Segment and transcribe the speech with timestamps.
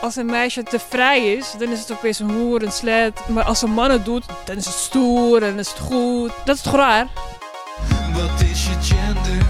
[0.00, 3.28] Als een meisje te vrij is, dan is het opeens een hoer, een slet.
[3.28, 6.32] Maar als een man het doet, dan is het stoer en is het goed.
[6.44, 7.06] Dat is toch raar?
[8.12, 9.46] Wat is je gender?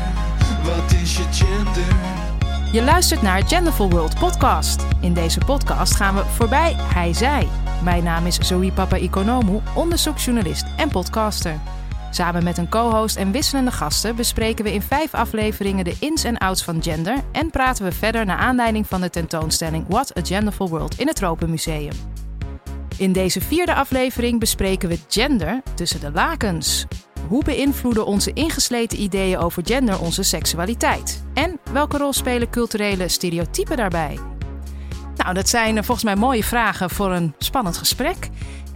[0.65, 1.97] Wat is je gender?
[2.73, 4.83] Je luistert naar Genderful World podcast.
[5.01, 7.49] In deze podcast gaan we voorbij hij-zij.
[7.83, 11.61] Mijn naam is Zoe Papa Economu, onderzoeksjournalist en podcaster.
[12.11, 16.39] Samen met een co-host en wisselende gasten bespreken we in vijf afleveringen de ins en
[16.39, 20.69] outs van gender en praten we verder naar aanleiding van de tentoonstelling What a Genderful
[20.69, 21.93] World in het Tropenmuseum.
[22.97, 26.87] In deze vierde aflevering bespreken we gender tussen de lakens.
[27.29, 31.23] Hoe beïnvloeden onze ingesleten ideeën over gender onze seksualiteit?
[31.35, 34.19] En welke rol spelen culturele stereotypen daarbij?
[35.17, 38.29] Nou, dat zijn eh, volgens mij mooie vragen voor een spannend gesprek.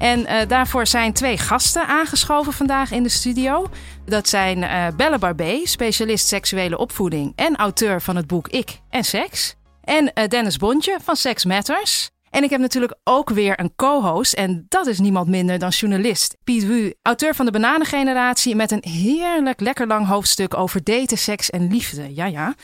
[0.02, 3.66] En uh, daarvoor zijn twee gasten aangeschoven vandaag in de studio.
[4.04, 9.04] Dat zijn uh, Belle Barbé, specialist seksuele opvoeding en auteur van het boek Ik en
[9.04, 9.54] Seks.
[9.84, 12.10] En uh, Dennis Bontje van Sex Matters.
[12.30, 14.32] En ik heb natuurlijk ook weer een co-host.
[14.32, 18.56] En dat is niemand minder dan journalist Piet Wu, auteur van de Bananengeneratie.
[18.56, 22.14] Met een heerlijk lekker lang hoofdstuk over daten, seks en liefde.
[22.14, 22.54] Ja, ja.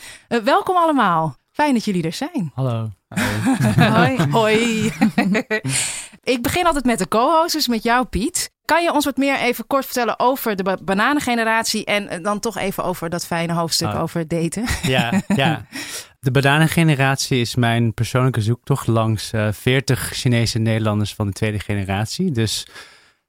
[0.43, 1.35] welkom allemaal.
[1.51, 2.51] Fijn dat jullie er zijn.
[2.53, 2.98] Hallo.
[3.75, 4.17] Hoi.
[4.31, 4.91] Hoi.
[6.33, 8.51] ik begin altijd met de co-host, dus met jou Piet.
[8.65, 12.83] Kan je ons wat meer even kort vertellen over de bananengeneratie en dan toch even
[12.83, 14.01] over dat fijne hoofdstuk oh.
[14.01, 14.63] over daten?
[14.81, 15.65] Ja, ja.
[16.19, 22.31] De bananengeneratie is mijn persoonlijke zoektocht langs uh, 40 Chinese Nederlanders van de tweede generatie.
[22.31, 22.67] Dus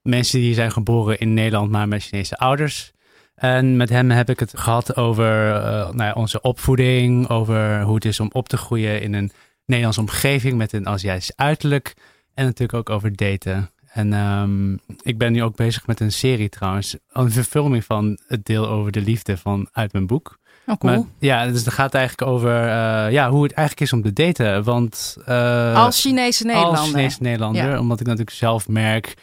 [0.03, 2.93] mensen die zijn geboren in Nederland, maar met Chinese ouders.
[3.35, 7.95] En met hem heb ik het gehad over uh, nou ja, onze opvoeding, over hoe
[7.95, 9.33] het is om op te groeien in een
[9.71, 11.95] Nederlandse omgeving met een Aziatisch uiterlijk.
[12.35, 13.71] En natuurlijk ook over daten.
[13.93, 18.45] En um, ik ben nu ook bezig met een serie trouwens, een verfilming van het
[18.45, 20.39] deel over de liefde van uit mijn boek.
[20.67, 20.93] Oh, cool.
[20.93, 24.13] Maar, ja, dus het gaat eigenlijk over uh, ja, hoe het eigenlijk is om te
[24.13, 24.65] daten.
[24.65, 26.81] Want, uh, als Chinese Nederlander.
[26.81, 27.79] Als Chinese Nederlander, ja.
[27.79, 29.15] omdat ik natuurlijk zelf merk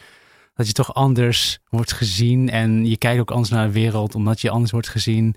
[0.54, 2.50] dat je toch anders wordt gezien.
[2.50, 5.36] En je kijkt ook anders naar de wereld, omdat je anders wordt gezien.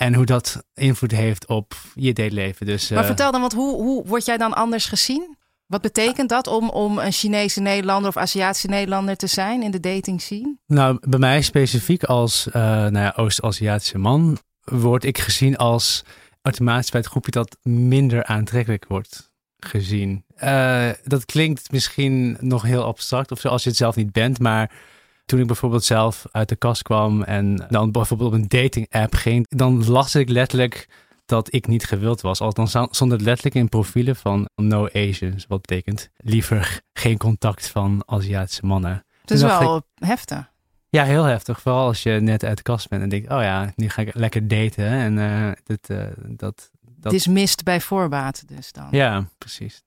[0.00, 2.66] En hoe dat invloed heeft op je dateleven.
[2.66, 5.36] Dus, maar uh, vertel dan, wat, hoe, hoe word jij dan anders gezien?
[5.66, 9.80] Wat betekent dat om, om een Chinese Nederlander of Aziatische Nederlander te zijn in de
[9.80, 10.56] dating scene?
[10.66, 16.04] Nou, bij mij specifiek als uh, nou ja, Oost-Aziatische man word ik gezien als
[16.42, 20.24] automatisch bij het groepje dat minder aantrekkelijk wordt gezien.
[20.44, 24.38] Uh, dat klinkt misschien nog heel abstract of zo als je het zelf niet bent,
[24.38, 24.70] maar
[25.30, 29.14] toen ik bijvoorbeeld zelf uit de kast kwam en dan bijvoorbeeld op een dating app
[29.14, 30.88] ging, dan las ik letterlijk
[31.26, 32.40] dat ik niet gewild was.
[32.40, 35.46] Althans stond het letterlijk in profielen van no Asians.
[35.48, 39.04] Wat betekent liever geen contact van Aziatische mannen.
[39.20, 40.50] Het is wel ik, heftig.
[40.88, 41.60] Ja, heel heftig.
[41.60, 44.14] Vooral als je net uit de kast bent en denkt, oh ja, nu ga ik
[44.14, 44.86] lekker daten.
[44.86, 47.12] En uh, dit, uh, dat, dat...
[47.12, 48.88] Dismist bij voorbaat dus dan.
[48.90, 49.82] Ja, precies.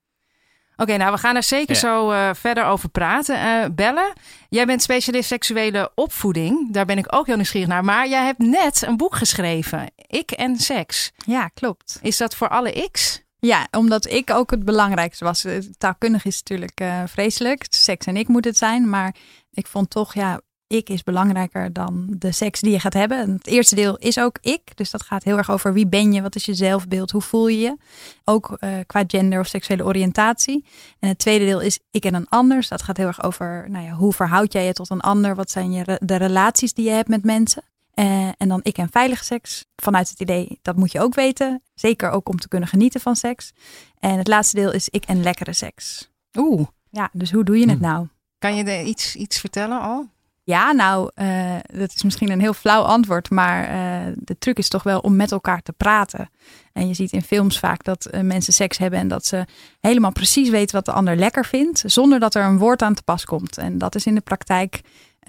[0.74, 1.80] Oké, okay, nou we gaan er zeker ja.
[1.80, 3.36] zo uh, verder over praten.
[3.36, 4.14] Uh, Belle,
[4.50, 6.74] jij bent specialist seksuele opvoeding.
[6.74, 7.84] Daar ben ik ook heel nieuwsgierig naar.
[7.84, 9.92] Maar jij hebt net een boek geschreven.
[9.96, 11.12] Ik en seks.
[11.26, 12.00] Ja, klopt.
[12.02, 13.22] Is dat voor alle X?
[13.40, 15.46] Ja, omdat ik ook het belangrijkste was.
[15.78, 17.66] Taalkundig is natuurlijk uh, vreselijk.
[17.70, 18.90] Seks en ik moet het zijn.
[18.90, 19.16] Maar
[19.52, 20.42] ik vond toch, ja,
[20.74, 23.18] ik is belangrijker dan de seks die je gaat hebben.
[23.18, 24.78] En het eerste deel is ook ik.
[24.78, 27.48] Dus dat gaat heel erg over wie ben je, wat is je zelfbeeld, hoe voel
[27.48, 27.78] je je.
[28.24, 30.66] Ook uh, qua gender of seksuele oriëntatie.
[31.00, 32.58] En het tweede deel is ik en een ander.
[32.58, 35.36] Dus dat gaat heel erg over nou ja, hoe verhoud jij je tot een ander.
[35.36, 37.64] Wat zijn je, de relaties die je hebt met mensen.
[37.96, 39.66] Uh, en dan ik en veilige seks.
[39.76, 41.62] Vanuit het idee, dat moet je ook weten.
[41.76, 43.52] Zeker ook om te kunnen genieten van seks.
[44.00, 46.10] En het laatste deel is ik en lekkere seks.
[46.38, 46.68] Oeh.
[46.90, 48.08] Ja, dus hoe doe je het nou?
[48.38, 50.10] Kan je er iets, iets vertellen al?
[50.46, 54.68] Ja, nou, uh, dat is misschien een heel flauw antwoord, maar uh, de truc is
[54.68, 56.30] toch wel om met elkaar te praten.
[56.74, 59.46] En je ziet in films vaak dat uh, mensen seks hebben en dat ze
[59.80, 63.04] helemaal precies weten wat de ander lekker vindt, zonder dat er een woord aan te
[63.04, 63.58] pas komt.
[63.58, 64.82] En dat is in de praktijk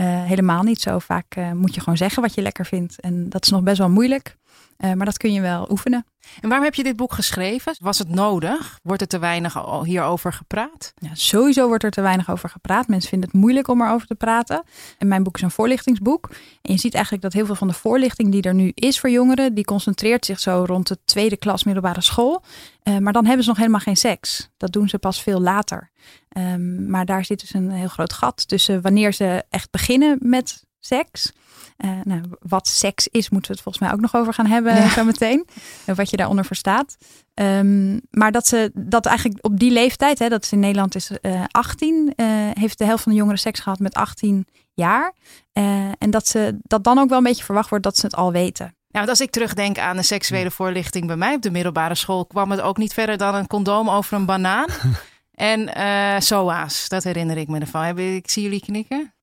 [0.02, 0.98] helemaal niet zo.
[0.98, 3.00] Vaak moet je gewoon zeggen wat je lekker vindt.
[3.00, 4.36] En dat is nog best wel moeilijk.
[4.78, 6.06] Uh, maar dat kun je wel oefenen.
[6.40, 7.76] En waarom heb je dit boek geschreven?
[7.78, 8.78] Was het nodig?
[8.82, 10.92] Wordt er te weinig hierover gepraat?
[10.96, 12.88] Ja, sowieso wordt er te weinig over gepraat.
[12.88, 14.62] Mensen vinden het moeilijk om erover te praten.
[14.98, 16.30] En mijn boek is een voorlichtingsboek.
[16.62, 19.10] En je ziet eigenlijk dat heel veel van de voorlichting die er nu is voor
[19.10, 22.42] jongeren, die concentreert zich zo rond de tweede klas middelbare school.
[22.82, 24.50] Uh, maar dan hebben ze nog helemaal geen seks.
[24.56, 25.90] Dat doen ze pas veel later.
[26.36, 30.64] Um, maar daar zit dus een heel groot gat tussen wanneer ze echt beginnen met
[30.80, 31.32] seks.
[31.78, 34.74] Uh, nou, wat seks is, moeten we het volgens mij ook nog over gaan hebben
[34.74, 34.88] ja.
[34.88, 35.46] zo meteen.
[35.84, 36.96] wat je daaronder verstaat.
[37.34, 41.10] Um, maar dat ze dat eigenlijk op die leeftijd, hè, dat is in Nederland is
[41.22, 45.14] uh, 18, uh, heeft de helft van de jongeren seks gehad met 18 jaar.
[45.52, 48.14] Uh, en dat, ze, dat dan ook wel een beetje verwacht wordt dat ze het
[48.14, 48.64] al weten.
[48.64, 52.26] Nou, want als ik terugdenk aan de seksuele voorlichting bij mij op de middelbare school,
[52.26, 54.66] kwam het ook niet verder dan een condoom over een banaan.
[55.34, 57.98] en eh SOA's, dat herinner ik me ervan.
[57.98, 59.13] Ik zie jullie knikken.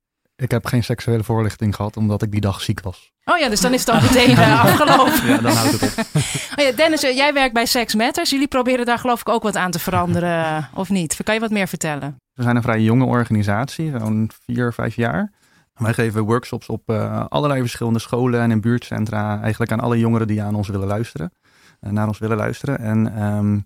[0.41, 3.11] Ik heb geen seksuele voorlichting gehad omdat ik die dag ziek was.
[3.25, 5.27] Oh ja, dus dan is het al meteen eh, afgelopen.
[5.27, 6.05] Ja, dan houdt het op.
[6.57, 8.29] Oh ja, Dennis, eh, jij werkt bij Sex Matters.
[8.29, 11.17] Jullie proberen daar geloof ik ook wat aan te veranderen, of niet?
[11.23, 12.15] Kan je wat meer vertellen?
[12.33, 15.31] We zijn een vrij jonge organisatie, zo'n vier, vijf jaar.
[15.73, 19.41] Wij geven workshops op eh, allerlei verschillende scholen en in buurtcentra.
[19.41, 21.31] Eigenlijk aan alle jongeren die aan ons willen luisteren.
[21.79, 22.79] eh, naar ons willen luisteren.
[22.79, 23.59] En ehm,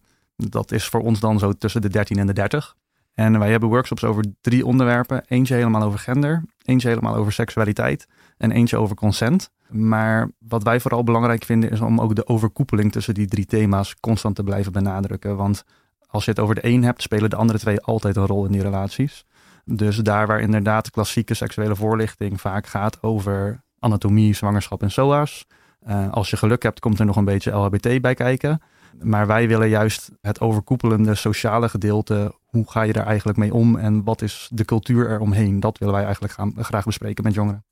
[0.50, 2.76] dat is voor ons dan zo tussen de 13 en de 30.
[3.16, 5.24] En wij hebben workshops over drie onderwerpen.
[5.28, 8.08] Eentje helemaal over gender, eentje helemaal over seksualiteit
[8.38, 9.50] en eentje over consent.
[9.70, 13.96] Maar wat wij vooral belangrijk vinden is om ook de overkoepeling tussen die drie thema's
[14.00, 15.36] constant te blijven benadrukken.
[15.36, 15.64] Want
[16.08, 18.52] als je het over de een hebt, spelen de andere twee altijd een rol in
[18.52, 19.26] die relaties.
[19.66, 25.46] Dus daar waar inderdaad klassieke seksuele voorlichting vaak gaat over anatomie, zwangerschap en SOA's.
[25.80, 28.62] eh, als je geluk hebt, komt er nog een beetje LHBT bij kijken.
[29.02, 32.34] Maar wij willen juist het overkoepelende sociale gedeelte.
[32.46, 35.60] Hoe ga je daar eigenlijk mee om en wat is de cultuur eromheen?
[35.60, 37.64] Dat willen wij eigenlijk graag bespreken met jongeren.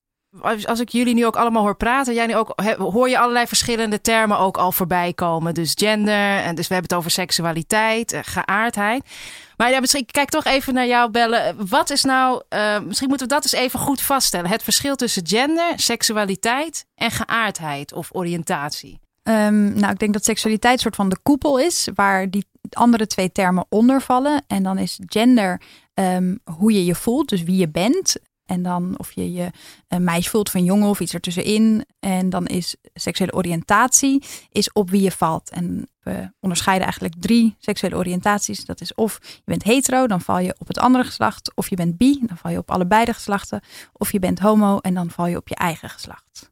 [0.41, 4.01] Als ik jullie nu ook allemaal hoor praten, jij nu ook, hoor je allerlei verschillende
[4.01, 5.53] termen ook al voorbij komen.
[5.53, 9.03] Dus gender, en dus we hebben het over seksualiteit, eh, geaardheid.
[9.57, 11.67] Maar ja, misschien kijk toch even naar jou bellen.
[11.69, 14.49] Wat is nou, eh, misschien moeten we dat eens even goed vaststellen.
[14.49, 19.02] Het verschil tussen gender, seksualiteit en geaardheid of oriëntatie.
[19.23, 23.07] Ehm, nou, ik denk dat seksualiteit een soort van de koepel is, waar die andere
[23.07, 24.43] twee termen onder vallen.
[24.47, 25.61] En dan is gender
[25.93, 28.15] ehm, hoe je je voelt, dus wie je bent.
[28.45, 29.51] En dan of je je
[29.87, 31.85] een meisje voelt van jongen of iets ertussenin.
[31.99, 35.49] En dan is seksuele oriëntatie is op wie je valt.
[35.49, 38.65] En we onderscheiden eigenlijk drie seksuele oriëntaties.
[38.65, 41.51] Dat is of je bent hetero, dan val je op het andere geslacht.
[41.55, 43.61] Of je bent bi, dan val je op allebei de geslachten.
[43.93, 46.51] Of je bent homo en dan val je op je eigen geslacht.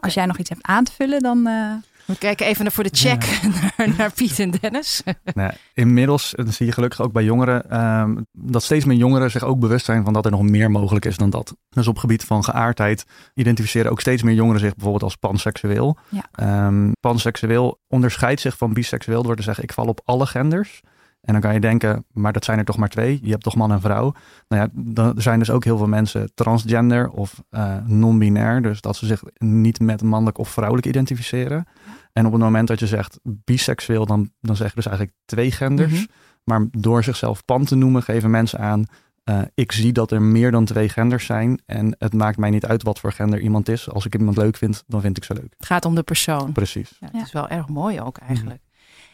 [0.00, 1.46] Als jij nog iets hebt aan te vullen, dan...
[1.46, 1.74] eh,
[2.08, 3.40] We kijken even naar voor de check
[3.76, 5.02] naar, naar Piet en Dennis.
[5.34, 9.58] Nou, inmiddels zie je gelukkig ook bij jongeren ehm, dat steeds meer jongeren zich ook
[9.58, 11.56] bewust zijn van dat er nog meer mogelijk is dan dat.
[11.68, 15.98] Dus op gebied van geaardheid identificeren ook steeds meer jongeren zich bijvoorbeeld als panseksueel.
[16.08, 16.28] Ja.
[16.32, 20.80] Ehm, panseksueel onderscheidt zich van biseksueel door te zeggen ik val op alle genders.
[21.28, 23.18] En dan kan je denken, maar dat zijn er toch maar twee.
[23.22, 24.12] Je hebt toch man en vrouw.
[24.48, 28.62] Nou ja, dan er zijn dus ook heel veel mensen transgender of eh, non-binair.
[28.62, 31.66] Dus dat ze zich niet met mannelijk of vrouwelijk identificeren.
[32.12, 35.50] En op het moment dat je zegt biseksueel, dan, dan zeg je dus eigenlijk twee
[35.52, 35.92] genders.
[35.92, 36.04] Mhm.
[36.44, 38.84] Maar door zichzelf pan te noemen, geven mensen aan.
[39.24, 41.62] eh, ik zie dat er meer dan twee genders zijn.
[41.66, 43.90] En het maakt mij niet uit wat voor gender iemand is.
[43.90, 45.54] Als ik iemand leuk vind, dan vind ik ze leuk.
[45.56, 46.52] Het gaat om de persoon.
[46.52, 46.96] Precies.
[47.00, 47.22] Ja, het Ja.
[47.22, 48.60] is wel erg mooi ook eigenlijk.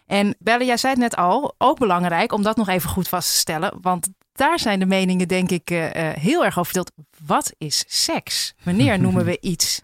[0.07, 3.31] En Belle, jij zei het net al, ook belangrijk om dat nog even goed vast
[3.31, 3.79] te stellen.
[3.81, 6.93] Want daar zijn de meningen denk ik eh, eh, heel erg over verdeeld.
[7.27, 8.55] Wat is seks?
[8.63, 9.81] Wanneer noemen we iets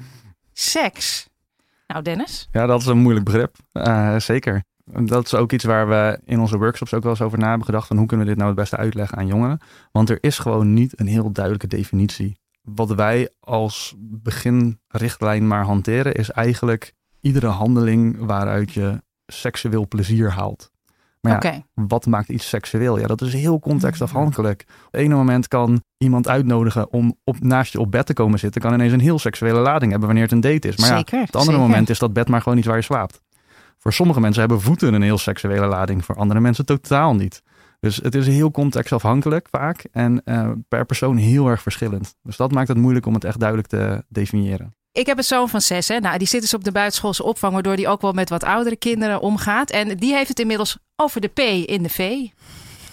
[0.53, 1.29] seks?
[1.87, 2.49] Nou Dennis?
[2.53, 3.57] Ja, dat is een moeilijk begrip.
[3.73, 4.65] Eh, zeker.
[4.85, 7.67] Dat is ook iets waar we in onze workshops ook wel eens over na hebben
[7.67, 7.87] gedacht.
[7.87, 9.61] Van hoe kunnen we dit nou het beste uitleggen aan jongeren?
[9.93, 12.39] Want er is gewoon niet een heel duidelijke definitie.
[12.63, 19.03] Wat wij als beginrichtlijn maar hanteren is eigenlijk iedere handeling waaruit je
[19.33, 20.71] seksueel plezier haalt.
[21.21, 22.99] Maar ja, wat maakt iets seksueel?
[22.99, 24.65] Ja, dat is heel contextafhankelijk.
[24.69, 28.39] Op het ene moment kan iemand uitnodigen om op, naast je op bed te komen
[28.39, 28.61] zitten.
[28.61, 30.77] Kan ineens een heel seksuele lading hebben wanneer het een date is.
[30.77, 31.69] Maar ja, op het andere zeker.
[31.69, 33.21] moment is dat bed maar gewoon niet waar je slaapt.
[33.79, 36.05] Voor sommige mensen hebben voeten een heel seksuele lading.
[36.05, 37.43] Voor andere mensen totaal niet.
[37.81, 39.85] Dus het is heel contextafhankelijk vaak.
[39.93, 42.15] En eh, per persoon heel erg verschillend.
[42.23, 44.75] Dus dat maakt het moeilijk om het echt duidelijk te definiëren.
[44.93, 45.89] Ik heb een zoon van zes.
[45.89, 45.99] Hè?
[45.99, 48.77] Nou, die zit dus op de buitenschoolse opvang, waardoor die ook wel met wat oudere
[48.77, 49.71] kinderen omgaat.
[49.71, 51.99] En die heeft het inmiddels over de P in de V.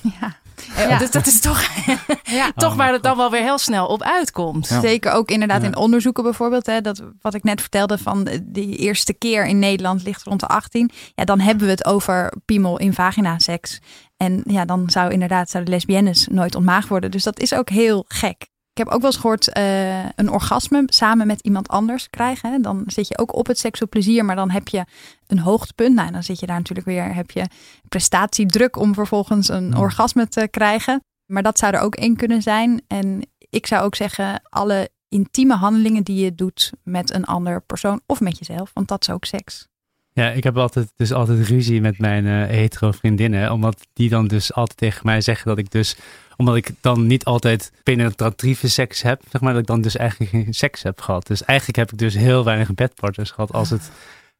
[0.02, 0.36] ja.
[0.78, 0.98] Ja.
[0.98, 1.62] Dus dat is toch,
[2.24, 2.52] Ja.
[2.56, 4.68] toch Oh, waar het dan wel weer heel snel op uitkomt.
[4.68, 4.80] Ja.
[4.80, 5.68] Zeker ook inderdaad Ja.
[5.68, 6.66] in onderzoeken bijvoorbeeld.
[6.66, 10.40] Hè, dat, wat ik net vertelde van de- die eerste keer in Nederland ligt rond
[10.40, 10.92] de 18.
[11.16, 13.80] Ja, dan hebben we het over piemel in vagina seks.
[14.18, 17.12] En ja, dan zou inderdaad zouden lesbiennes nooit ontmaagd worden.
[17.12, 18.48] Dus dat is ook heel gek.
[18.78, 22.52] Ik heb ook wel eens gehoord eh, een orgasme samen met iemand anders krijgen.
[22.52, 22.60] Hè.
[22.60, 24.86] Dan zit je ook op het seksueel plezier, maar dan heb je
[25.28, 25.96] een hoogtepunt.
[25.96, 27.46] Nou, dan zit je daar natuurlijk weer, heb je
[27.90, 29.80] prestatiedruk om vervolgens een Ja.
[29.80, 31.02] orgasme te krijgen.
[31.26, 32.82] Maar dat zou er ook één kunnen zijn.
[32.88, 38.02] En ik zou ook zeggen, alle intieme handelingen die je doet met een ander persoon
[38.06, 39.68] of met jezelf, want dat is ook seks.
[40.14, 43.52] Ja, ik heb altijd, dus altijd ruzie met mijn eh, hetero vriendinnen.
[43.52, 45.98] Omdat die dan dus altijd tegen mij zeggen dat ik dus...
[46.38, 49.22] Omdat ik dan niet altijd penetratieve seks heb.
[49.30, 51.28] Zeg maar dat ik dan dus eigenlijk geen seks heb gehad.
[51.28, 53.54] Dus eigenlijk heb ik dus heel weinig bedpartners gehad.
[53.54, 53.92] Als het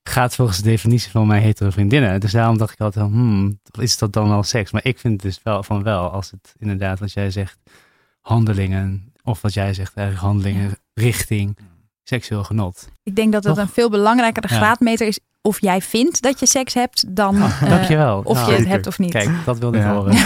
[0.04, 2.20] gaat volgens de definitie van mijn hetero vriendinnen.
[2.20, 4.72] Dus daarom dacht ik altijd, hmm, is dat dan wel seks?
[4.72, 6.10] Maar ik vind het dus wel van wel.
[6.10, 7.58] Als het inderdaad, wat jij zegt,
[8.22, 9.12] handelingen...
[9.24, 11.58] Of wat jij zegt, eigenlijk handelingen, richting
[12.04, 12.88] seksueel genot.
[13.04, 13.64] Ik denk dat het Toch?
[13.64, 17.70] een veel belangrijkere graadmeter is of jij vindt dat je seks hebt dan Oh, eh,
[17.70, 18.22] dankjewel.
[18.24, 19.12] of je Nou, het hebt of niet.
[19.12, 19.94] Kijk, dat wilde ik Ja.
[19.94, 20.14] horen.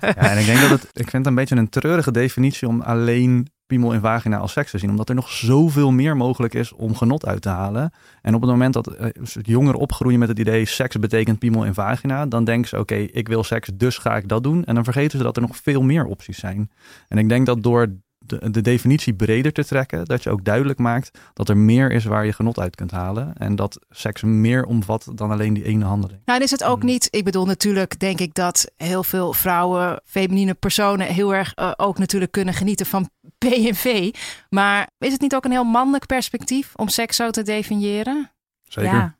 [0.00, 2.80] Ja, en ik denk dat het, ik vind het een beetje een treurige definitie om
[2.80, 4.90] alleen piemel en vagina als seks te zien.
[4.90, 7.92] Omdat er nog zoveel meer mogelijk is om genot uit te halen.
[8.22, 9.08] En op het moment dat eh,
[9.42, 13.28] jongeren opgroeien met het idee seks betekent piemel en vagina, dan denken ze oké, ik
[13.28, 14.64] wil seks, dus ga ik dat doen.
[14.64, 16.70] En dan vergeten ze dat er nog veel meer opties zijn.
[17.08, 17.86] En ik denk dat door
[18.26, 22.04] de, de definitie breder te trekken, dat je ook duidelijk maakt dat er meer is
[22.04, 23.34] waar je genot uit kunt halen.
[23.36, 26.20] En dat seks meer omvat dan alleen die ene handeling.
[26.24, 26.88] Nou, en is het ook Hmm.
[26.88, 27.08] niet.
[27.10, 31.98] Ik bedoel, natuurlijk denk ik dat heel veel vrouwen, feminine personen, heel erg eh, ook
[31.98, 34.14] natuurlijk kunnen genieten van PNV.
[34.48, 38.30] Maar is het niet ook een heel mannelijk perspectief om seks zo te definiëren?
[38.62, 38.92] Zeker.
[38.92, 39.16] Ja.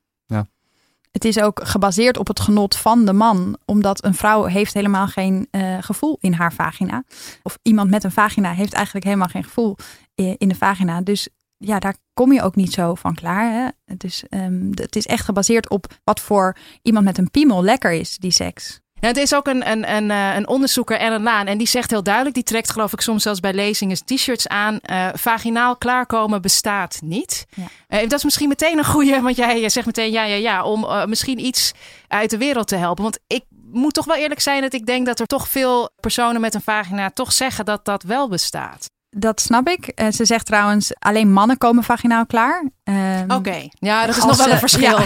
[1.17, 5.07] Het is ook gebaseerd op het genot van de man, omdat een vrouw heeft helemaal
[5.07, 7.05] geen eh, gevoel in haar vagina.
[7.43, 9.77] Of iemand met een vagina heeft eigenlijk helemaal geen gevoel
[10.21, 11.01] i- in de vagina.
[11.01, 13.53] Dus ja, daar kom je ook niet zo van klaar.
[13.53, 13.69] Hè?
[13.85, 17.93] Het, is, ehm, het is echt gebaseerd op wat voor iemand met een piemel lekker
[17.93, 18.81] is, die seks.
[19.01, 21.91] Ja, het is ook een, een, een, eh, een onderzoeker, Ellen Laan, en die zegt
[21.91, 26.43] heel duidelijk, die trekt geloof ik soms zelfs bij lezingen t-shirts aan, eh, vaginaal klaarkomen
[26.43, 27.47] bestaat niet.
[27.55, 27.63] Ja.
[27.89, 31.09] Eh, dat is misschien meteen een goede, want jij zegt meteen ja, ja, ja, om
[31.09, 31.73] misschien iets
[32.09, 33.03] uit de wereld te helpen.
[33.03, 36.41] Want ik moet toch wel eerlijk zijn dat ik denk dat er toch veel personen
[36.41, 38.87] met een vagina toch zeggen dat dat wel bestaat.
[39.17, 39.93] Dat snap ik.
[40.13, 42.71] Ze zegt trouwens, alleen mannen komen vaginaal klaar.
[42.85, 44.97] Ehm, Oké, ja, dat is nog wel ze- een verschil.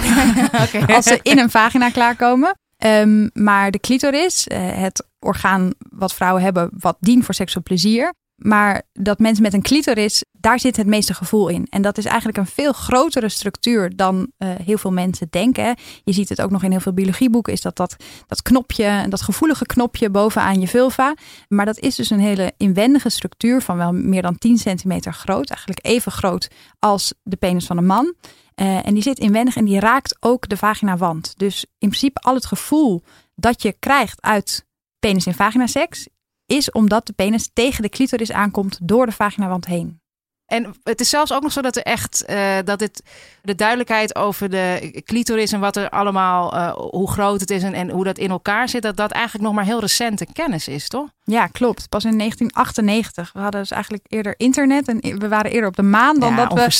[0.96, 2.54] Als ze in een vagina klaarkomen.
[2.80, 8.12] Ehm, maar de clitoris, eh, het orgaan wat vrouwen hebben, wat dient voor seksueel plezier.
[8.36, 11.66] Maar dat mensen met een clitoris, daar zit het meeste gevoel in.
[11.70, 15.76] En dat is eigenlijk een veel grotere structuur dan eh, heel veel mensen denken.
[16.04, 17.96] Je ziet het ook nog in heel veel biologieboeken, is dat dat,
[18.26, 21.14] dat knopje, dat gevoelige knopje bovenaan je vulva.
[21.48, 25.48] Maar dat is dus een hele inwendige structuur van wel meer dan 10 centimeter groot.
[25.48, 28.14] Eigenlijk even groot als de penis van een man.
[28.60, 31.34] Eh, en die zit inwendig en die raakt ook de vaginawand.
[31.36, 33.02] Dus in principe al het gevoel
[33.34, 34.66] dat je krijgt uit
[34.98, 36.08] penis- en vaginaseks...
[36.46, 40.00] is omdat de penis tegen de clitoris aankomt door de vaginawand heen.
[40.46, 43.02] En het is zelfs ook nog zo dat er echt eh, dat het
[43.42, 47.74] de duidelijkheid over de clitoris en wat er allemaal, eh, hoe groot het is en,
[47.74, 50.88] en hoe dat in elkaar zit, dat dat eigenlijk nog maar heel recente kennis is,
[50.88, 51.08] toch?
[51.24, 51.88] Ja, klopt.
[51.88, 53.32] Pas in 1998.
[53.32, 56.36] We hadden dus eigenlijk eerder internet en we waren eerder op de maan dan ja,
[56.36, 56.70] dat we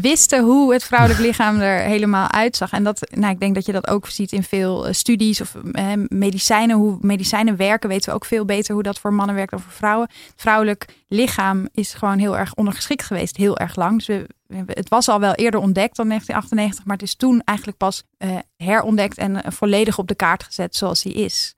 [0.00, 2.72] wisten hoe het vrouwelijk lichaam er helemaal uitzag.
[2.72, 5.54] En dat, nou, ik denk dat je dat ook ziet in veel eh, studies of
[5.72, 6.76] eh, medicijnen.
[6.76, 9.72] Hoe medicijnen werken, weten we ook veel beter hoe dat voor mannen werkt dan voor
[9.72, 10.08] vrouwen.
[10.10, 14.04] Het vrouwelijk lichaam is gewoon heel erg ondergeschikt geweest, heel erg lang.
[14.04, 14.06] Dus
[14.46, 18.02] we, het was al wel eerder ontdekt dan 1998, maar het is toen eigenlijk pas
[18.18, 21.54] eh, herontdekt en volledig op de kaart gezet zoals hij is.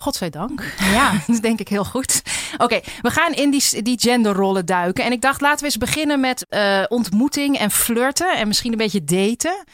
[0.00, 0.74] Godzijdank.
[0.78, 2.22] Ja, Dat is denk ik heel goed.
[2.58, 5.04] Oké, we gaan in die, die genderrollen duiken.
[5.04, 8.36] En ik dacht, laten we eens beginnen met eh, ontmoeting en flirten.
[8.36, 9.64] En misschien een beetje daten.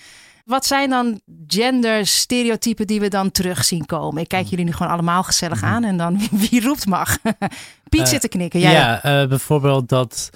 [0.44, 4.22] Wat zijn dan genderstereotypen die we dan terug zien komen?
[4.22, 5.84] Ik kijk jullie nu gewoon allemaal gezellig aan.
[5.84, 7.18] En dan wie roept mag.
[7.88, 8.60] Piet Eh, zit te knikken.
[8.60, 10.30] Jij ja, eh, bijvoorbeeld dat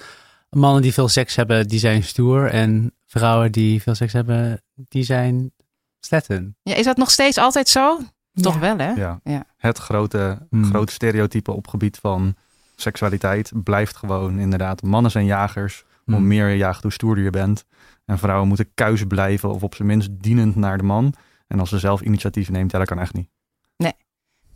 [0.49, 2.49] mannen die veel seks hebben, die zijn stoer.
[2.49, 5.51] En vrouwen die veel seks hebben, die zijn
[5.99, 6.57] sletten.
[6.63, 7.99] Ja, is dat nog steeds altijd zo?
[8.33, 8.59] Toch Ja.
[8.59, 8.91] wel, hè?
[8.91, 9.19] Ja.
[9.23, 9.43] Ja.
[9.57, 10.65] Het grote, Hmm.
[10.65, 12.35] grote stereotype op gebied van
[12.75, 14.81] seksualiteit blijft gewoon inderdaad.
[14.81, 15.83] Mannen zijn jagers.
[16.05, 16.27] Hoe Hmm.
[16.27, 17.65] meer je jaagt, hoe stoerder je bent.
[18.05, 21.13] En vrouwen moeten kuis blijven of op zijn minst dienend naar de man.
[21.47, 23.29] En als ze zelf initiatief neemt, ja, dat kan echt niet.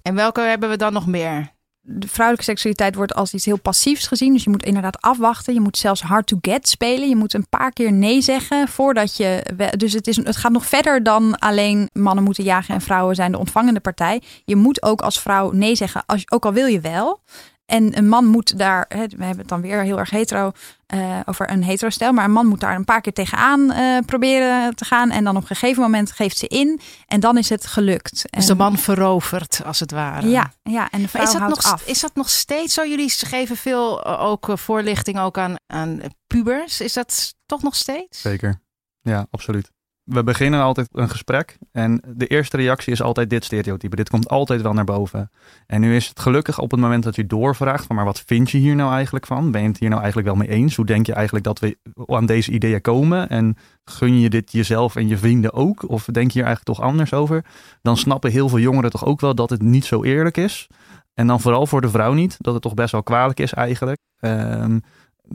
[0.02, 1.52] En welke hebben we dan nog meer?
[1.88, 4.34] De vrouwelijke seksualiteit wordt als iets heel passiefs gezien.
[4.34, 5.54] Dus je moet inderdaad afwachten.
[5.54, 7.10] Je moet zelfs hard to get spelen.
[7.10, 9.44] Je moet een paar keer nee zeggen voordat je.
[9.78, 13.32] Dus het, is, het gaat nog verder dan alleen mannen moeten jagen en vrouwen zijn
[13.32, 14.22] de ontvangende partij.
[14.46, 17.22] Je moet ook als vrouw nee zeggen, als, ook al wil je wel.
[17.66, 20.52] En een man moet daar, hè, we hebben het dan weer heel erg hetero
[20.86, 24.76] eh, over een hetero-stijl, maar een man moet daar een paar keer tegenaan eh, proberen
[24.76, 25.12] te gaan.
[25.12, 28.26] En dan op een gegeven moment geeft ze in en dan is het gelukt.
[28.30, 30.28] Dus de man verovert, als het ware.
[30.28, 31.88] Ja, ja, en de Maar vrouw is dat, houdt nog, af.
[31.88, 32.86] is dat nog steeds zo?
[32.86, 36.82] Jullie geven veel eh, ook voorlichting ook aan, aan pubers.
[36.82, 38.22] Is dat toch nog steeds?
[38.22, 38.62] Zeker.
[39.02, 39.72] Ja, absoluut.
[40.06, 43.96] We beginnen altijd een gesprek en de eerste reactie is altijd dit stereotype.
[43.96, 45.32] Dit komt altijd wel naar boven.
[45.68, 48.52] En nu is het gelukkig op het moment dat je doorvraagt van maar wat vind
[48.52, 49.52] je hier nou eigenlijk van?
[49.52, 50.76] Ben je het hier nou eigenlijk wel mee eens?
[50.76, 53.30] Hoe denk je eigenlijk dat we aan deze ideeën komen?
[53.30, 55.90] En gun je dit jezelf en je vrienden ook?
[55.90, 57.46] Of denk je hier eigenlijk toch anders over?
[57.82, 60.68] Dan snappen heel veel jongeren toch ook wel dat het niet zo eerlijk is.
[61.14, 64.00] En dan vooral voor de vrouw niet, dat het toch best wel kwalijk is eigenlijk.
[64.20, 64.80] Ehm,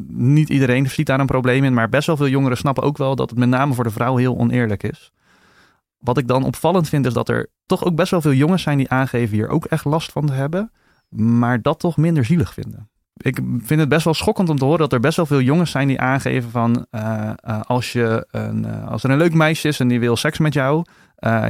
[0.08, 3.16] niet iedereen ziet daar een probleem in, maar best wel veel jongeren snappen ook wel
[3.16, 5.12] dat het met name voor de vrouw heel oneerlijk is.
[5.98, 8.78] Wat ik dan opvallend vind is dat er toch ook best wel veel jongens zijn
[8.78, 10.72] die aangeven hier ook echt last van te hebben,
[11.08, 12.89] maar dat toch minder zielig vinden.
[13.20, 15.70] Ik vind het best wel schokkend om te horen dat er best wel veel jongens
[15.70, 19.68] zijn die aangeven van eh, eh, als, je een, eh, als er een leuk meisje
[19.68, 20.84] is en die wil seks met jou,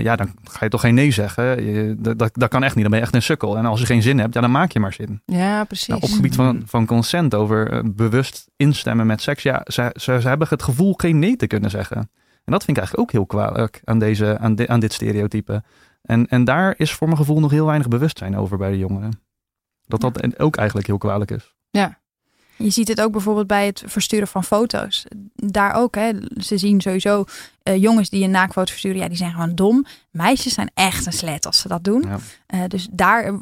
[0.02, 1.64] ja, dan ga je toch geen nee zeggen.
[1.64, 3.56] Je, dat, dat, dat kan echt niet, dan ben je echt een sukkel.
[3.56, 5.22] En als je geen zin hebt, ja, dan maak je maar zin.
[5.24, 5.86] Ja, precies.
[5.86, 10.20] Nou, op het gebied van, van consent over bewust instemmen met seks, ja, ze, ze,
[10.20, 11.96] ze hebben het gevoel geen nee te kunnen zeggen.
[12.44, 15.62] En dat vind ik eigenlijk ook heel kwalijk aan, deze, aan, aan dit stereotype.
[16.02, 19.20] En, en daar is voor mijn gevoel nog heel weinig bewustzijn over bij de jongeren.
[19.86, 21.54] Dat dat en ook eigenlijk heel kwalijk is.
[22.62, 25.04] Je ziet het ook bijvoorbeeld bij het versturen van foto's.
[25.34, 26.12] Daar ook, hè.
[26.36, 27.24] Ze zien sowieso
[27.62, 29.86] eh, jongens die een naaktfoto versturen, ja, die zijn gewoon dom.
[30.10, 32.02] Meisjes zijn echt een slet als ze dat doen.
[32.02, 32.18] Ja.
[32.46, 33.34] Eh, dus daar eh,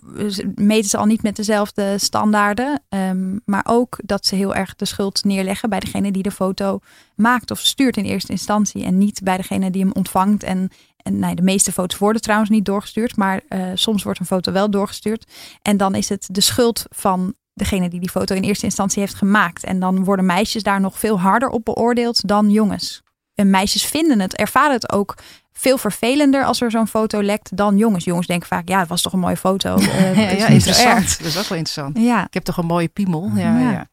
[0.55, 2.83] meten ze al niet met dezelfde standaarden.
[2.89, 6.81] Ehm, maar ook dat ze heel erg de schuld neerleggen bij degene die de foto
[7.15, 8.85] maakt of stuurt in eerste instantie.
[8.85, 10.43] En niet bij degene die hem ontvangt.
[10.43, 13.17] En, en nee, de meeste foto's worden trouwens niet doorgestuurd.
[13.17, 15.27] Maar eh, soms wordt een foto wel doorgestuurd.
[15.63, 19.15] En dan is het de schuld van degene die die foto in eerste instantie heeft
[19.15, 19.65] gemaakt.
[19.65, 23.03] En dan worden meisjes daar nog veel harder op beoordeeld dan jongens.
[23.35, 25.15] En meisjes vinden het, ervaren het ook
[25.53, 28.05] veel vervelender als er zo'n foto lekt dan jongens.
[28.05, 29.77] Jongens denken vaak, ja, het was toch een mooie foto.
[29.99, 31.19] Eh, ja, interessant.
[31.19, 31.99] Dat is ook wel interessant.
[31.99, 33.31] Ja, Ik heb toch een mooie piemel.
[33.35, 33.71] Ja, Ja.
[33.71, 33.89] ja.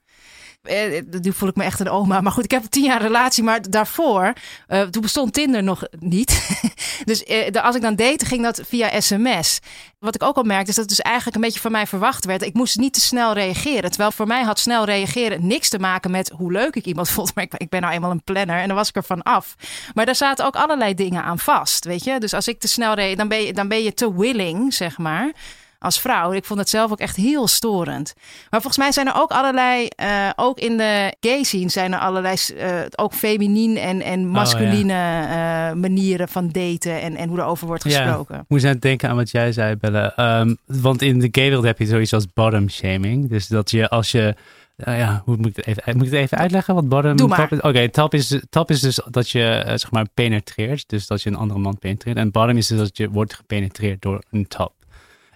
[0.65, 2.21] Eh, Nu voel ik me echt een oma.
[2.21, 3.43] Maar goed, ik heb een tien jaar relatie.
[3.43, 4.33] Maar daarvoor,
[4.67, 6.59] eh, toen bestond Tinder nog niet.
[7.05, 9.59] dus eh, als ik dan date, ging dat via sms.
[9.99, 12.25] Wat ik ook al merkte, is dat het dus eigenlijk een beetje van mij verwacht
[12.25, 12.41] werd.
[12.41, 13.89] Ik moest niet te snel reageren.
[13.89, 17.35] Terwijl voor mij had snel reageren niks te maken met hoe leuk ik iemand vond.
[17.35, 19.55] Maar ik, ik ben nou eenmaal een planner en dan was ik er van af.
[19.93, 22.19] Maar daar zaten ook allerlei dingen aan vast, weet je.
[22.19, 24.97] Dus als ik te snel reageer, dan ben je, dan ben je te willing, zeg
[24.97, 25.33] maar
[25.79, 26.31] als vrouw.
[26.33, 28.13] Ik vond het zelf ook echt heel storend.
[28.49, 31.99] Maar volgens mij zijn er ook allerlei, eh, ook in de gay scene zijn er
[31.99, 37.67] allerlei, eh, ook feminien en, en masculine eh, manieren van daten en, en hoe erover
[37.67, 38.03] wordt Ja.
[38.03, 38.35] gesproken.
[38.35, 40.13] Ik moest net denken aan wat jij zei, Belle.
[40.15, 43.29] Ehm, want in de gay wereld heb je zoiets als bottom shaming.
[43.29, 44.35] Dus dat je als je...
[44.75, 46.75] ja, hoe moet ik het even, moet ik het even uitleggen?
[46.75, 47.37] Wat bottom Doe maar.
[47.47, 47.61] top is?
[47.61, 50.89] Oké, top, is, top is dus dat je zeg maar penetreert.
[50.89, 52.17] Dus dat je een andere man penetreert.
[52.17, 54.73] En bottom is dus dat je wordt gepenetreerd door een top.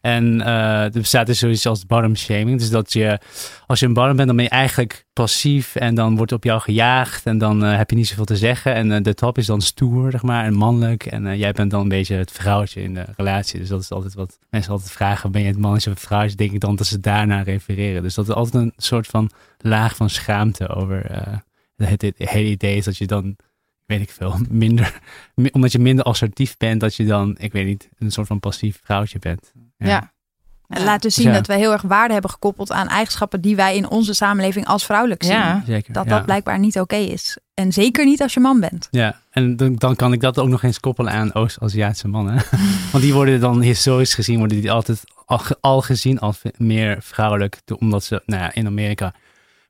[0.02, 2.60] En eh, er bestaat dus zoiets als bottom shaming.
[2.60, 3.20] Dus dat je,
[3.68, 6.62] als je een bottom bent, dan ben je eigenlijk passief en dan wordt op jou
[6.62, 8.74] gejaagd en dan eh, heb je niet zoveel te zeggen.
[8.74, 11.06] En eh, de top is dan stoer, zeg maar, en mannelijk.
[11.06, 13.60] En jij bent dan een beetje het vrouwtje in de relatie.
[13.60, 16.36] Dus dat is altijd wat mensen altijd vragen, ben je het mannetje of het vrouwtje?
[16.36, 18.02] Denk ik dan dat ze daarna refereren.
[18.02, 21.06] Dus dat is altijd een soort van laag van schaamte over
[21.76, 23.36] het, het hele idee is dat je dan,
[23.86, 25.00] weet ik veel, minder,
[25.36, 28.40] mi- omdat je minder assertief bent, dat je dan, ik weet niet, een soort van
[28.40, 29.52] passief vrouwtje bent.
[29.88, 30.12] Ja.
[30.68, 31.34] En laat dus zien Ja.
[31.34, 34.86] dat we heel erg waarde hebben gekoppeld aan eigenschappen die wij in onze samenleving als
[34.86, 35.32] vrouwelijk zien.
[35.34, 35.64] Ja.
[35.66, 35.94] Zeker.
[35.94, 36.10] Dat ja.
[36.16, 37.38] dat blijkbaar niet oké is.
[37.54, 38.88] En zeker niet als je man bent.
[38.92, 42.34] Ja, en dan, dan kan ik dat ook nog eens koppelen aan Oost-Aziatische mannen.
[42.92, 46.98] Want die worden dan historisch gezien, worden die altijd al, ge- al gezien als meer
[47.02, 47.62] vrouwelijk.
[47.66, 49.14] door- Omdat ze, nou ja, in Amerika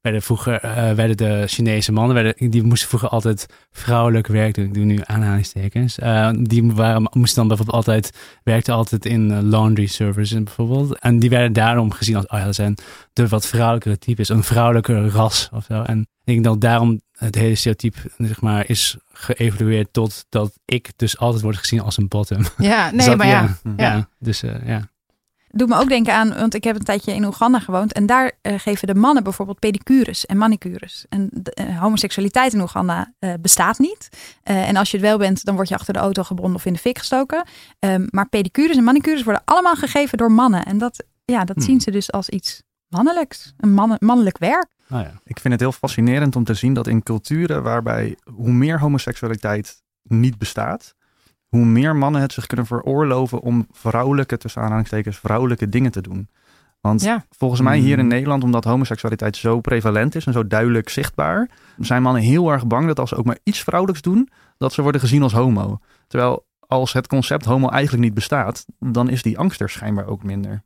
[0.01, 4.65] werden vroeger, eh, werden de Chinese mannen, werden, die moesten vroeger altijd vrouwelijk werk doen.
[4.65, 5.99] Ik doe nu aanhalingstekens.
[5.99, 8.11] Eh, die waren, moesten dan bijvoorbeeld altijd,
[8.43, 10.99] werkten altijd in eh, laundry service bijvoorbeeld.
[10.99, 12.75] En die werden daarom gezien als, oh ja, dat zijn
[13.13, 15.81] de wat vrouwelijkere types, een vrouwelijker ras of zo.
[15.81, 20.91] En ik denk dat daarom het hele stereotype, zeg maar, is geëvolueerd tot dat ik
[20.95, 22.41] dus altijd word gezien als een bottom.
[22.57, 23.57] Ja, Dus nee, dat- maar ja.
[23.63, 24.09] Ja, Ja.
[24.19, 24.89] dus ja.
[25.51, 27.93] Doet me ook denken aan, want ik heb een tijdje in Oeganda gewoond.
[27.93, 31.05] En daar eh, geven de mannen bijvoorbeeld pedicures en manicures.
[31.09, 34.09] En de, eh, homoseksualiteit in Oeganda eh, bestaat niet.
[34.43, 36.65] Eh, en als je het wel bent, dan word je achter de auto gebonden of
[36.65, 37.43] in de fik gestoken.
[37.79, 40.65] Ehm, maar pedicures en manicures worden allemaal gegeven door mannen.
[40.65, 41.65] En dat, ja, dat Hmm.
[41.65, 43.53] zien ze dus als iets mannelijks.
[43.57, 44.67] Een mannen, mannelijk werk.
[44.91, 45.13] Oh, ja.
[45.23, 49.81] Ik vind het heel fascinerend om te zien dat in culturen waarbij hoe meer homoseksualiteit
[50.03, 50.95] niet bestaat,
[51.49, 56.29] hoe meer mannen het zich kunnen veroorloven om vrouwelijke, tussen aanhalingstekens, vrouwelijke dingen te doen.
[56.81, 57.25] Want Ja.
[57.29, 58.09] volgens mij hier in Mm.
[58.09, 62.87] Nederland, omdat homoseksualiteit zo prevalent is en zo duidelijk zichtbaar, zijn mannen heel erg bang
[62.87, 65.79] dat als ze ook maar iets vrouwelijks doen, dat ze worden gezien als homo.
[66.07, 70.23] Terwijl als het concept homo eigenlijk niet bestaat, dan is die angst er schijnbaar ook
[70.23, 70.63] minder.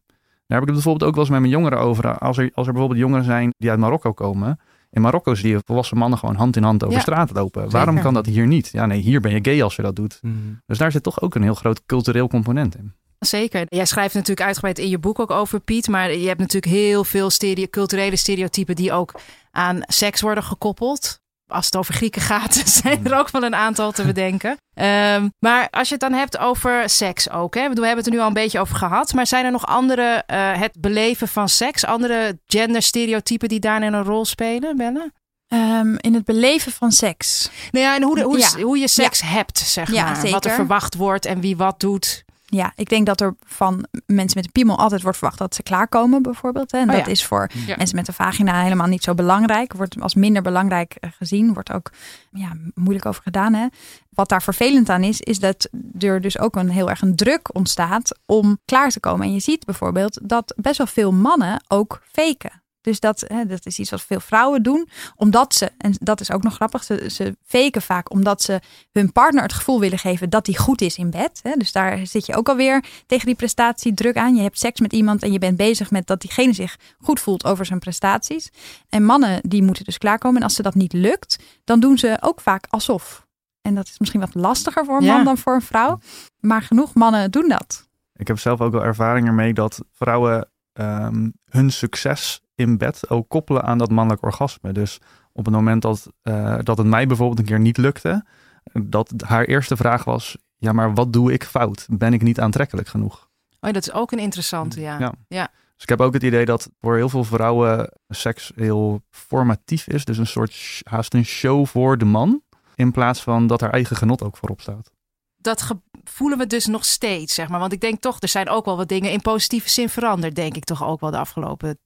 [0.48, 2.17] Daar heb ik het bijvoorbeeld ook wel eens met mijn jongeren over.
[2.17, 4.60] Als er, als er bijvoorbeeld jongeren zijn die uit Marokko komen.
[4.94, 7.70] In Marokko zie je volwassen mannen gewoon hand in hand over Ja, straat lopen.
[7.70, 8.70] Waarom kan dat hier niet?
[8.72, 10.20] Ja, nee, hier ben je gay als je dat doet.
[10.66, 12.94] Dus daar zit toch ook een heel groot cultureel component in.
[13.20, 13.66] Zeker.
[13.68, 15.88] Jij schrijft natuurlijk uitgebreid in je boek ook over Piet.
[15.88, 19.20] Maar je hebt natuurlijk heel veel stereo culturele stereotypen die ook
[19.52, 21.22] aan seks worden gekoppeld.
[21.54, 24.58] Als het over Grieken gaat, zijn er ook wel een aantal te bedenken.
[24.74, 27.56] Ehm, maar als je het dan hebt over seks ook.
[27.56, 27.62] Hè?
[27.62, 29.13] We hebben het er nu al een beetje over gehad.
[29.13, 34.04] Maar zijn er nog andere, eh, het beleven van seks, andere genderstereotypen die daarin een
[34.04, 35.12] rol spelen, Belle?
[35.48, 37.50] Ehm, in het beleven van seks.
[37.72, 38.62] Nou ja, en hoe, de, hoe, Ja.
[38.62, 40.30] hoe je seks hebt, zeg Ja, maar.
[40.30, 42.24] Wat er verwacht wordt en wie wat doet.
[42.56, 45.63] Ja, ik denk dat er van mensen met een piemel altijd wordt verwacht dat ze
[45.63, 46.72] klaarkomen, bijvoorbeeld.
[46.72, 46.78] Hè.
[46.78, 47.12] En Oh dat ja.
[47.12, 47.76] is voor Ja.
[47.78, 49.74] mensen met een vagina helemaal niet zo belangrijk.
[49.74, 51.54] Wordt als minder belangrijk eh, gezien.
[51.54, 51.92] Wordt ook
[52.32, 53.54] ja, moeilijk over gedaan.
[53.54, 53.68] Hè.
[54.10, 57.56] Wat daar vervelend aan is, is dat er dus ook een heel erg een druk
[57.56, 59.26] ontstaat om klaar te komen.
[59.26, 62.62] En je ziet bijvoorbeeld dat best wel veel mannen ook faken.
[62.84, 64.89] Dus dat, hè, dat is iets wat veel vrouwen doen.
[65.15, 68.60] Omdat ze, en dat is ook nog grappig, ze, ze faken vaak omdat ze
[68.91, 71.39] hun partner het gevoel willen geven dat hij goed is in bed.
[71.43, 71.52] Hè.
[71.58, 74.36] Dus daar zit je ook alweer tegen die prestatiedruk aan.
[74.36, 77.46] Je hebt seks met iemand en je bent bezig met dat diegene zich goed voelt
[77.46, 78.50] over zijn prestaties.
[78.89, 80.38] En mannen die moeten dus klaarkomen.
[80.38, 83.26] En als ze dat niet lukt, dan doen ze ook vaak alsof.
[83.62, 85.15] En dat is misschien wat lastiger voor een Ja.
[85.15, 86.00] man dan voor een vrouw.
[86.39, 87.88] Maar genoeg mannen doen dat.
[88.15, 93.30] Ik heb zelf ook wel ervaring ermee dat vrouwen ehm, hun succes in bed ook
[93.30, 94.72] koppelen aan dat mannelijk orgasme.
[94.72, 95.00] Dus
[95.32, 98.26] op het moment dat, eh, dat het mij bijvoorbeeld een keer niet lukte,
[98.74, 101.86] dat haar eerste vraag was: ja, maar wat doe ik fout?
[101.89, 103.30] Ben ik niet aantrekkelijk genoeg?
[103.60, 105.00] Oh, dat is ook een interessante, ja.
[105.00, 105.13] Ja.
[105.28, 105.52] Ja.
[105.74, 110.06] Dus ik heb ook het idee dat voor heel veel vrouwen seks heel formatief is.
[110.06, 112.42] Dus een soort haast een show voor de man.
[112.76, 114.92] In plaats van dat haar eigen genot ook voorop staat.
[115.38, 117.60] Dat voelen we dus nog steeds, zeg maar.
[117.60, 120.56] Want ik denk toch, er zijn ook wel wat dingen in positieve zin veranderd, denk
[120.56, 121.80] ik toch ook wel de afgelopen,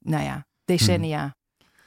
[0.00, 1.34] nou ja, decennia.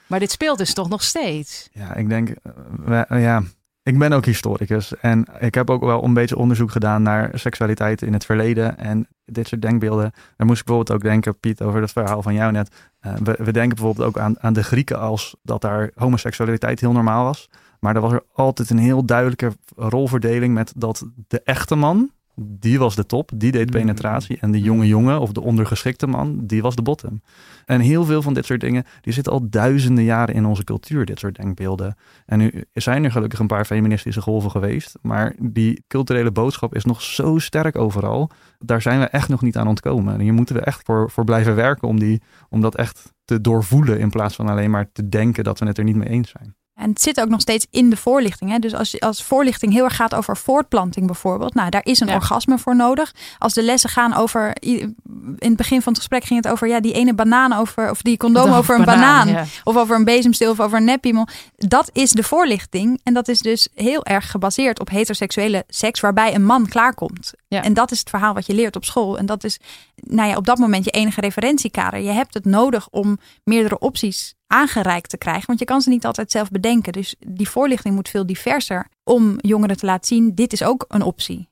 [0.08, 1.70] Maar dit speelt dus toch nog steeds.
[1.72, 3.44] Ja, ik denk, eh, eh, ja,
[3.84, 8.02] ik ben ook historicus en ik heb ook wel een beetje onderzoek gedaan naar seksualiteit
[8.02, 10.12] in het verleden en dit soort denkbeelden.
[10.38, 12.76] Daar moest ik bijvoorbeeld ook denken, Piet, over het verhaal van jou net.
[13.00, 16.92] Eh, we, we denken bijvoorbeeld ook aan, aan de Grieken als dat daar homoseksualiteit heel
[16.92, 17.50] normaal was.
[17.80, 22.80] Maar er was er altijd een heel duidelijke rolverdeling met dat de echte man, die
[22.80, 24.38] was de top, die deed penetratie.
[24.42, 27.22] En de jonge jongen of de ondergeschikte man, die was de bottom.
[27.66, 31.06] En heel veel van dit soort dingen, die zitten al duizenden jaren in onze cultuur,
[31.06, 31.96] dit soort denkbeelden.
[32.26, 34.98] En nu zijn er gelukkig een paar feministische golven geweest.
[35.02, 38.30] Maar die culturele boodschap is nog zo sterk overal.
[38.60, 40.14] Daar zijn we echt nog niet aan ontkomen.
[40.14, 43.42] En hier moeten we echt voor, voor blijven werken om, die, om dat echt te
[43.42, 44.00] doorvoelen.
[44.00, 46.56] In plaats van alleen maar te denken dat we het er niet mee eens zijn.
[46.76, 48.52] En het zit ook nog steeds in de voorlichting.
[48.52, 48.60] Hè?
[48.60, 51.54] Dus als, als voorlichting heel erg gaat over voortplanting bijvoorbeeld.
[51.54, 52.14] Nou, daar is een Ja.
[52.16, 53.14] orgasme voor nodig.
[53.38, 54.56] Als de lessen gaan over...
[54.62, 54.96] In
[55.38, 56.68] het begin van het gesprek ging het over...
[56.68, 57.90] Ja, die ene banaan over...
[57.90, 59.28] Of die condoom De over een banaan.
[59.28, 59.46] ja.
[59.64, 61.28] Of over een bezemsteel of over een neppiemel.
[61.56, 63.00] Dat is de voorlichting.
[63.04, 66.00] En dat is dus heel erg gebaseerd op heteroseksuele seks.
[66.00, 67.34] Waarbij een man klaarkomt.
[67.48, 67.64] Ja.
[67.64, 69.18] En dat is het verhaal wat je leert op school.
[69.18, 69.60] En dat is
[69.96, 72.00] nou ja, op dat moment je enige referentiekader.
[72.00, 75.48] Je hebt het nodig om meerdere opties aangereikt te krijgen.
[75.48, 76.94] Want je kan ze niet altijd zelf bedenken.
[76.94, 78.88] Dus die voorlichting moet veel diverser.
[79.04, 81.48] Om jongeren te laten zien, dit is ook een optie.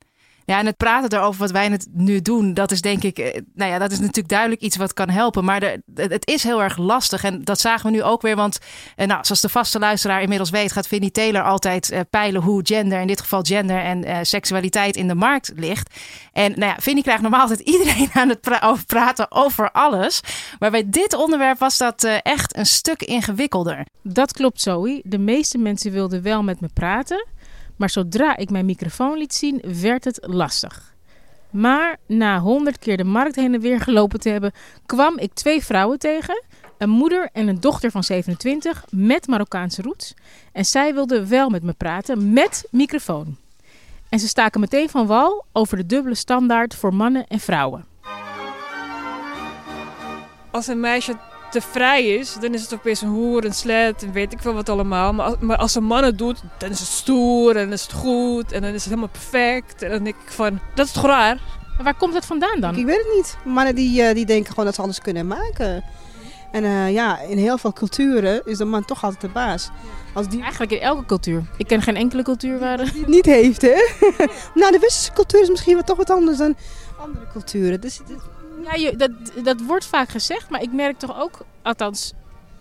[0.46, 3.42] Ja, en het praten erover wat wij het nu doen, dat is denk ik, eh,
[3.54, 5.46] nou ja, dat is natuurlijk duidelijk iets wat kan helpen.
[5.46, 8.36] Maar de, het is heel erg lastig en dat zagen we nu ook weer.
[8.36, 8.60] Want
[8.96, 12.62] eh, nou, zoals de vaste luisteraar inmiddels weet, gaat Vinnie Taylor altijd eh, peilen hoe
[12.64, 15.96] gender, in dit geval gender en seksualiteit in de markt ligt.
[16.32, 20.22] En nou ja, Vinnie krijgt normaal altijd iedereen aan het over praten over alles.
[20.60, 23.86] Maar bij dit onderwerp was dat echt een stuk ingewikkelder.
[24.02, 25.02] Dat klopt, Zoe.
[25.04, 27.26] De meeste mensen wilden wel met me praten.
[27.76, 30.94] Maar zodra ik mijn microfoon liet zien, werd het lastig.
[31.50, 34.52] Maar na honderd keer de markt heen en weer gelopen te hebben,
[34.86, 36.44] kwam ik twee vrouwen tegen.
[36.78, 40.14] Een moeder en een dochter van 27 met Marokkaanse roots.
[40.52, 43.38] En zij wilden wel met me praten met microfoon.
[44.10, 47.86] En ze staken meteen van wal over de dubbele standaard voor mannen en vrouwen.
[50.52, 51.16] Als een meisje
[51.54, 54.54] te vrij is, dan is het opeens een hoer, een slet en weet ik veel
[54.54, 55.14] wat allemaal.
[55.14, 57.92] Maar als, maar als een man het doet, dan is het stoer en is het
[57.94, 59.82] goed en dan is het helemaal perfect.
[59.82, 61.36] En dan denk ik van, dat is toch raar?
[61.76, 62.76] Maar waar komt dat vandaan dan?
[62.78, 63.38] Ik weet het niet.
[63.46, 65.84] Mannen die, eh, die denken gewoon dat ze alles kunnen maken.
[66.52, 69.70] En eh, ja, in heel veel culturen is de man toch altijd de baas.
[70.14, 71.44] Als die Eigenlijk in elke cultuur.
[71.58, 72.78] Ik ken geen enkele cultuur waar...
[72.78, 73.76] die het niet heeft, hè.
[74.60, 76.56] nou, de westerse cultuur is misschien wel toch wat anders dan
[76.98, 77.82] andere culturen.
[77.82, 78.22] Dus het-
[78.64, 79.12] Ja, je, dat,
[79.44, 82.14] dat wordt vaak gezegd, maar ik merk toch ook, althans,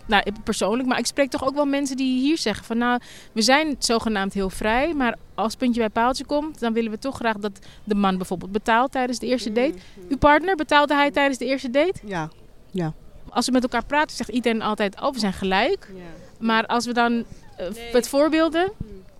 [0.05, 2.99] nou, persoonlijk, maar ik spreek toch ook wel mensen die hier zeggen van, nou,
[3.31, 7.15] we zijn zogenaamd heel vrij, maar als puntje bij paaltje komt, dan willen we toch
[7.15, 9.73] graag dat de man bijvoorbeeld betaalt tijdens de eerste date.
[10.09, 11.99] Uw partner, betaalde hij tijdens de eerste date?
[12.71, 12.93] ja.
[13.29, 15.91] Als we met elkaar praten, zegt iedereen altijd, oh, we zijn gelijk.
[16.39, 17.23] Maar als we dan
[17.57, 18.71] eh, met voorbeelden...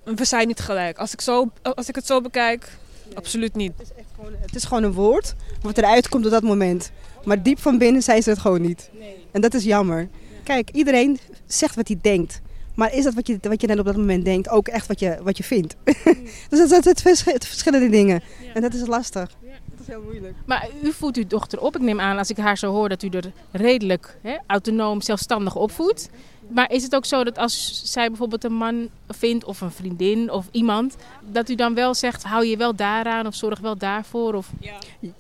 [0.04, 0.98] We zijn niet gelijk.
[0.98, 2.78] Als ik, zo, als ik het zo bekijk,
[3.16, 3.72] absoluut niet.
[3.78, 6.92] Het is echt gewoon, het is gewoon een woord wat eruit komt op dat moment.
[7.24, 8.90] Maar diep van binnen zijn ze het gewoon niet.
[9.32, 10.10] En dat is jammer.
[10.44, 12.42] Kijk, iedereen zegt wat hij denkt.
[12.76, 15.00] Maar is dat wat je, wat je dan op dat moment denkt ook echt wat
[15.00, 15.76] je, wat je vindt?
[16.50, 18.22] dus dat zijn het, verschi- het verschillende dingen.
[18.54, 19.30] En dat is lastig.
[19.70, 20.34] Dat is heel moeilijk.
[20.46, 21.76] Maar u voedt uw dochter op.
[21.76, 25.56] Ik neem aan, als ik haar zo hoor, dat u er redelijk hè, autonoom, zelfstandig
[25.56, 26.10] opvoedt.
[26.48, 30.32] Maar is het ook zo dat als zij bijvoorbeeld een man vindt of een vriendin
[30.32, 34.34] of iemand, dat u dan wel zegt, hou je wel daaraan of zorg wel daarvoor?
[34.34, 34.50] Of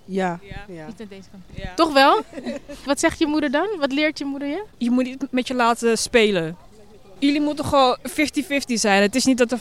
[0.05, 0.39] Ja.
[0.89, 1.75] iets aan deze kant?
[1.75, 2.21] Toch wel?
[2.85, 3.67] Wat zegt je moeder dan?
[3.79, 4.63] Wat leert je moeder je?
[4.77, 6.57] Je moet niet met je laten spelen.
[7.19, 8.03] Jullie moeten gewoon 50-50
[8.65, 9.01] zijn.
[9.01, 9.57] Het is niet dat de,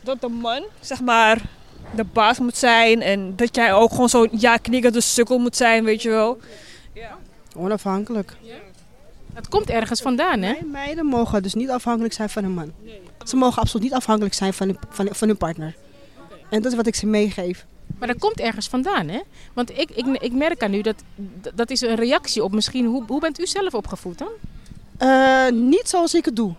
[0.00, 1.40] dat de man, zeg maar,
[1.94, 3.02] de baas moet zijn.
[3.02, 6.38] En dat jij ook gewoon zo'n ja knikkende sukkel moet zijn, weet je wel.
[7.56, 8.36] Onafhankelijk.
[9.34, 10.52] Het komt ergens vandaan, hè?
[10.52, 12.72] Nee, meiden mogen dus niet afhankelijk zijn van een man.
[13.24, 15.74] Ze mogen absoluut niet afhankelijk zijn van hun, van, van hun partner.
[16.50, 17.66] En dat is wat ik ze meegeef.
[17.98, 19.20] Maar dat komt ergens vandaan, hè?
[19.52, 21.02] Want ik, ik, ik merk aan u dat
[21.54, 22.86] dat is een reactie op misschien.
[22.86, 24.30] Hoe, hoe bent u zelf opgevoed dan?
[24.98, 26.54] Eh, niet zoals ik het doe.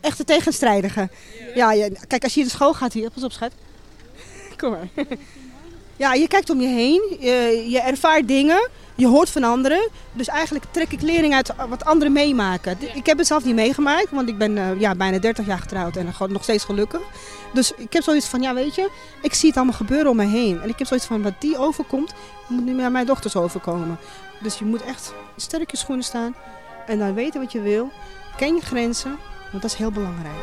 [0.00, 1.08] Echt de tegenstrijdige.
[1.54, 3.52] Ja, ja, kijk, als je naar school gaat hier, pas op schat.
[4.56, 4.88] Kom maar.
[5.96, 9.88] Ja, je kijkt om je heen, je, je ervaart dingen, je hoort van anderen.
[10.12, 12.76] Dus eigenlijk trek ik lering uit wat anderen meemaken.
[12.94, 15.96] Ik heb het zelf niet meegemaakt, want ik ben eh, ja, bijna 30 jaar getrouwd
[15.96, 17.00] en nog steeds gelukkig.
[17.52, 18.90] Dus ik heb zoiets van, ja weet je,
[19.22, 20.60] ik zie het allemaal gebeuren om me heen.
[20.62, 22.14] En ik heb zoiets van, wat die overkomt,
[22.48, 23.98] moet nu meer mijn dochters overkomen.
[24.40, 26.34] Dus je moet echt sterk je schoenen staan
[26.86, 27.90] en dan weten wat je wil.
[28.36, 29.18] Ken je grenzen,
[29.50, 30.42] want dat is heel belangrijk.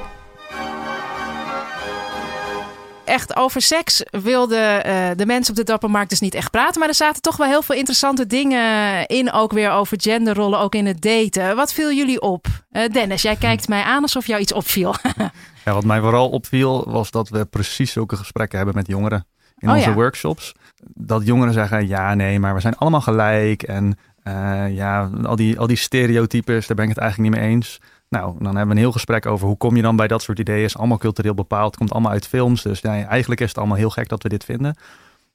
[3.12, 6.80] Echt over seks wilden eh, de mensen op de Dappermarkt dus niet echt praten.
[6.80, 9.32] Maar er zaten toch wel heel veel interessante dingen in.
[9.32, 11.56] Ook weer over genderrollen, ook in het daten.
[11.56, 12.47] Wat viel jullie op?
[12.69, 14.95] Eh, Dennis, jij kijkt mij aan alsof jou iets opviel.
[15.65, 19.26] Ja, wat mij vooral opviel was dat we precies zulke gesprekken hebben met jongeren
[19.58, 19.95] in Oh onze ja.
[19.95, 20.56] workshops.
[20.93, 23.63] Dat jongeren zeggen, ja nee, maar we zijn allemaal gelijk.
[23.63, 27.50] En eh, ja, al die, al die stereotypes, daar ben ik het eigenlijk niet mee
[27.50, 27.80] eens.
[28.15, 30.39] Nou, dan hebben we een heel gesprek over hoe kom je dan bij dat soort
[30.39, 30.63] ideeën.
[30.63, 32.62] is allemaal cultureel bepaald, komt allemaal uit films.
[32.62, 34.76] Dus ja, eigenlijk is het allemaal heel gek dat we dit vinden.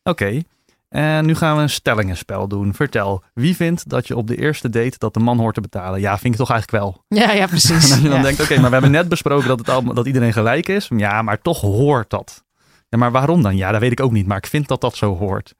[0.02, 0.40] Oké,
[0.88, 2.74] en nu gaan we een stellingenspel doen.
[2.74, 6.00] Vertel, wie vindt dat je op de eerste date dat de man hoort te betalen?
[6.00, 7.04] Ja, vind ik toch eigenlijk wel.
[7.08, 7.90] ja, ja, En precies.
[7.90, 8.22] als je dan Ja.
[8.22, 10.88] denkt, oké, maar we hebben net besproken dat, het allemaal, dat iedereen gelijk is.
[10.96, 12.44] Ja, maar toch hoort dat.
[12.88, 13.56] Ja, maar waarom dan?
[13.56, 15.54] Ja, dat weet ik ook niet, maar ik vind dat dat zo hoort.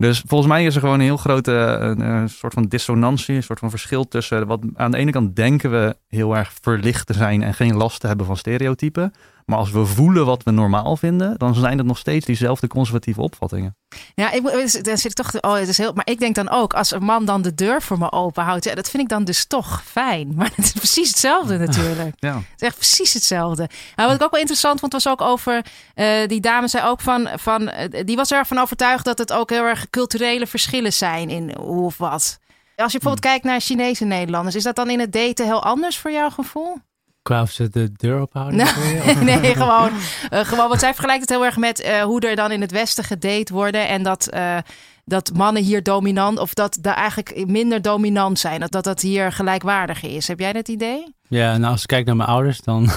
[0.00, 3.58] Dus volgens mij is er gewoon een heel grote een, soort van dissonantie, een soort
[3.58, 7.42] van verschil tussen wat aan de ene kant denken we heel erg verlicht te zijn
[7.42, 9.12] en geen last te hebben van stereotypen.
[9.50, 13.20] Maar als we voelen wat we normaal vinden, dan zijn het nog steeds diezelfde conservatieve
[13.20, 13.76] opvattingen.
[14.14, 14.42] Ja, ik,
[14.82, 15.40] dan zit ik toch.
[15.40, 15.92] Oh, het is heel.
[15.92, 18.64] Maar ik denk dan ook, als een man dan de deur voor me open houdt,
[18.64, 20.32] ja, dat vind ik dan dus toch fijn.
[20.36, 22.14] Maar het is precies hetzelfde natuurlijk.
[22.18, 22.34] Ja.
[22.34, 23.68] Het is echt precies hetzelfde.
[23.96, 25.64] Nou, wat ik ook wel interessant vond, was ook over.
[25.94, 27.28] eh, die dame zei ook van.
[27.34, 30.92] van eh, die was er erg van overtuigd dat het ook heel erg culturele verschillen
[30.92, 32.38] zijn in hoe of wat.
[32.76, 35.98] Als je bijvoorbeeld kijkt naar Chinese Nederlanders, is dat dan in het daten heel anders
[35.98, 36.76] voor jouw gevoel?
[37.22, 38.56] Qua of ze de deur ophouden?
[38.64, 39.90] Nou, nee, gewoon,
[40.30, 40.68] eh, gewoon.
[40.68, 43.52] Want zij vergelijkt het heel erg met eh, hoe er dan in het Westen gedate
[43.52, 43.88] worden.
[43.88, 44.56] En dat, eh,
[45.04, 48.60] dat mannen hier dominant, of dat daar eigenlijk minder dominant zijn.
[48.60, 50.28] Dat, dat dat hier gelijkwaardig is.
[50.28, 51.14] Heb jij dat idee?
[51.28, 52.90] Ja, nou als ik kijk naar mijn ouders, dan,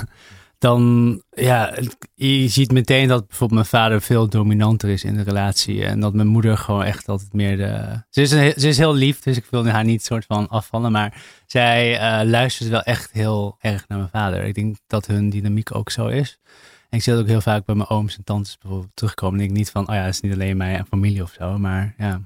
[0.63, 5.21] dan ja, het- je ziet meteen dat bijvoorbeeld mijn vader veel dominanter is in de
[5.23, 5.85] relatie.
[5.85, 8.03] En dat mijn moeder gewoon echt altijd meer de...
[8.09, 10.91] Ze is, ze is heel lief, dus ik wil haar niet soort van afvallen.
[10.91, 14.43] Maar zij eh, luistert wel echt heel erg naar mijn vader.
[14.43, 16.39] Ik denk dat hun dynamiek ook zo is.
[16.89, 19.39] En ik zie dat ook heel vaak bij mijn ooms en tantes bijvoorbeeld terugkomen.
[19.39, 21.93] En ik niet van, oh ja, dat is niet alleen mijn familie of zo, maar
[21.97, 22.21] ja...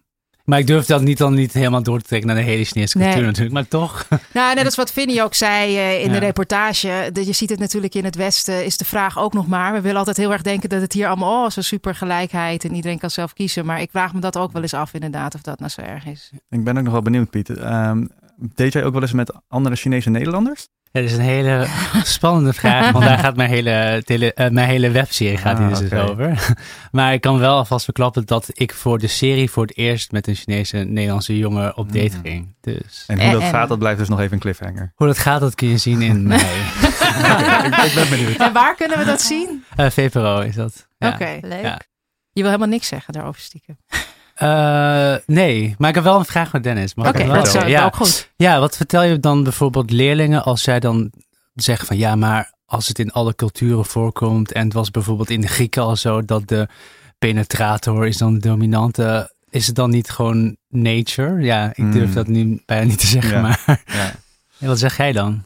[0.49, 2.97] Maar ik durf dat niet dan niet helemaal door te trekken naar de hele Chinese
[2.97, 3.07] Nee.
[3.07, 3.53] cultuur natuurlijk.
[3.53, 7.09] Maar toch, Nou, net als wat Vinnie ook zei eh, in de reportage.
[7.13, 9.73] Dat je ziet het natuurlijk in het Westen, is de vraag ook nog maar.
[9.73, 12.63] We willen altijd heel erg denken dat het hier allemaal, oh, zo super gelijkheid.
[12.63, 13.65] En iedereen kan zelf kiezen.
[13.65, 16.05] Maar ik vraag me dat ook wel eens af, inderdaad, of dat nou zo erg
[16.05, 16.31] is.
[16.49, 17.61] Ik ben ook nog wel benieuwd, Pieter.
[17.61, 18.05] Ehm
[18.37, 20.67] deed jij ook wel eens met andere Chinese Nederlanders?
[20.91, 21.67] Dat is een hele
[22.03, 25.91] spannende vraag, want daar gaat mijn hele, tele, eh, mijn hele webserie gaat Ah, dus
[25.93, 26.55] over.
[26.91, 30.27] Maar ik kan wel alvast verklappen dat ik voor de serie voor het eerst met
[30.27, 32.21] een Chinese Nederlandse jongen op date Mm.
[32.23, 32.55] ging.
[32.61, 34.91] Dus En hoe dat en- gaat, dat blijft dus nog even een cliffhanger.
[34.95, 36.41] hoe dat gaat, dat kun je zien in mei.
[36.41, 38.35] ik, ik ben benieuwd.
[38.37, 39.63] En waar kunnen we dat zien?
[39.75, 40.87] Eh, VPRO is dat.
[40.97, 41.09] Ja.
[41.09, 41.37] Oké.
[41.41, 41.61] Leuk.
[41.61, 41.79] Ja.
[42.31, 43.77] Je wil helemaal niks zeggen daarover stiekem.
[44.37, 46.93] Eh, nee, maar ik heb wel een vraag voor Dennis.
[46.95, 47.85] Oké, dat is ja.
[47.85, 48.29] ook goed.
[48.35, 51.11] Ja, wat vertel je dan bijvoorbeeld leerlingen als zij dan
[51.55, 55.41] zeggen van ja, maar als het in alle culturen voorkomt en het was bijvoorbeeld in
[55.41, 56.67] de Grieken al zo dat de
[57.19, 61.41] penetrator is dan de dominante, is het dan niet gewoon nature?
[61.41, 62.13] Ja, ik durf Hmm.
[62.13, 63.41] dat nu bijna niet te zeggen, Ja.
[63.41, 64.11] maar Ja.
[64.57, 65.45] Ja, wat zeg jij dan?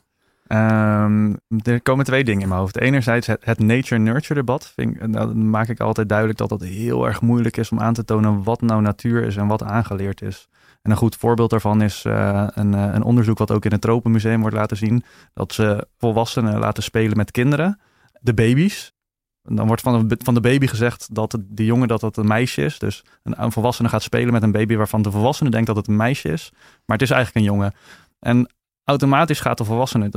[0.52, 1.34] Ehm,
[1.64, 2.80] er komen twee dingen in mijn hoofd.
[2.80, 4.72] Enerzijds het, nature-nurture debat.
[4.76, 7.94] Vind nou, dan maak ik altijd duidelijk dat het heel erg moeilijk is om aan
[7.94, 10.48] te tonen wat nou natuur is en wat aangeleerd is.
[10.82, 13.82] En een goed voorbeeld daarvan is eh, een, eh, een onderzoek wat ook in het
[13.82, 15.04] Tropenmuseum wordt laten zien.
[15.34, 17.80] Dat ze volwassenen laten spelen met kinderen,
[18.20, 18.94] de baby's.
[19.44, 22.28] En Dan wordt van de, van de baby gezegd dat die jongen dat dat een
[22.28, 22.80] meisje is.
[22.80, 25.88] Dus een, een volwassene gaat spelen met een baby waarvan de volwassene denkt dat het
[25.88, 26.50] een meisje is.
[26.86, 27.74] Maar het is eigenlijk een jongen.
[28.20, 28.50] En
[28.84, 30.10] automatisch gaat de volwassene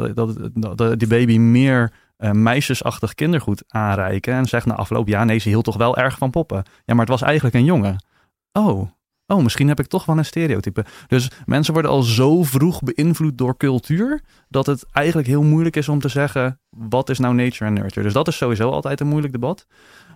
[0.55, 4.35] dat, die baby meer uh, meisjesachtig kindergoed aanreiken.
[4.35, 6.63] En zegt na afloop, ja nee, ze hield toch wel erg van poppen.
[6.85, 8.05] Ja, maar het was eigenlijk een jongen.
[8.53, 8.91] Oh,
[9.27, 10.85] oh, misschien heb ik toch wel een stereotype.
[11.07, 15.89] Dus mensen worden al zo vroeg beïnvloed door cultuur, dat het eigenlijk heel moeilijk is
[15.89, 18.03] om te zeggen, wat is nou nature en nurture?
[18.03, 19.67] Dus dat is sowieso altijd een moeilijk debat.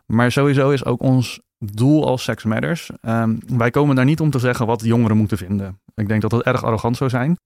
[0.07, 2.91] Maar sowieso is ook ons doel als Sex Matters.
[3.01, 5.81] Ehm, wij komen daar niet om te zeggen wat jongeren moeten vinden.
[5.95, 7.37] Ik denk dat dat erg arrogant zou zijn.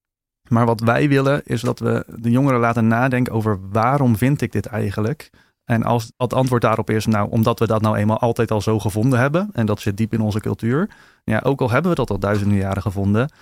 [0.53, 4.53] Maar wat wij willen is dat we de jongeren laten nadenken over waarom vind ik
[4.53, 5.31] dit eigenlijk?
[5.65, 8.79] En als het antwoord daarop is, nou, omdat we dat nou eenmaal altijd al zo
[8.79, 10.91] gevonden hebben, en dat zit diep in onze cultuur,
[11.25, 13.33] ja, ook al hebben we dat al duizenden jaren gevonden,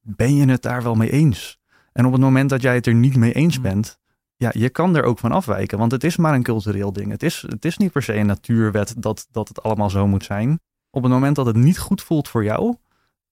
[0.00, 1.58] ben je het daar wel mee eens?
[1.92, 3.62] En op het moment dat jij het er niet mee eens mm.
[3.62, 3.98] bent,
[4.36, 7.10] ja, je kan er ook van afwijken, want het is maar een cultureel ding.
[7.10, 10.24] Het is, het is niet per se een natuurwet dat, dat het allemaal zo moet
[10.24, 10.60] zijn.
[10.90, 12.76] Op het moment dat het niet goed voelt voor jou,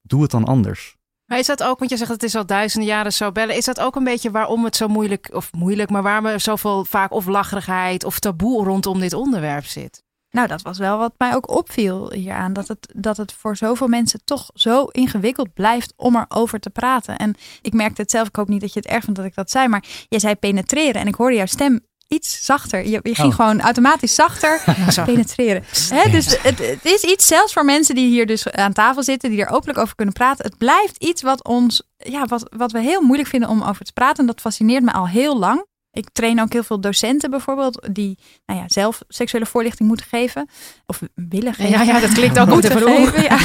[0.02, 0.95] doe het dan anders.
[1.26, 3.56] Maar is dat ook, want je zegt het is al duizenden jaren zo bellen.
[3.56, 6.84] Is dat ook een beetje waarom het zo moeilijk, of moeilijk, maar waarom er zoveel
[6.84, 10.04] vaak of lacherigheid of taboe rondom dit onderwerp zit?
[10.30, 12.52] Nou, dat was wel wat mij ook opviel hieraan.
[12.52, 17.16] Dat het, dat het voor zoveel mensen toch zo ingewikkeld blijft om erover te praten.
[17.16, 19.34] En ik merkte het zelf, ik hoop niet dat je het erg vindt dat ik
[19.34, 22.86] dat zei, maar jij zei penetreren en ik hoorde jouw stem iets zachter.
[22.86, 23.34] Je, je ging oh.
[23.34, 24.62] gewoon automatisch zachter
[25.04, 25.64] penetreren.
[25.88, 26.10] Hè?
[26.10, 29.44] Dus het, het, is iets, zelfs voor mensen die hier dus aan tafel zitten, die
[29.44, 30.44] er openlijk over kunnen praten.
[30.44, 33.92] Het blijft iets wat ons, ja, wat, wat we heel moeilijk vinden om over te
[33.92, 34.18] praten.
[34.18, 35.66] En dat fascineert me al heel lang.
[35.96, 40.48] Ik train ook heel veel docenten bijvoorbeeld, die nou ja, zelf seksuele voorlichting moeten geven.
[40.86, 41.70] Of willen geven.
[41.70, 43.22] Ja, ja dat klinkt ook moeten geven.
[43.22, 43.38] Ja.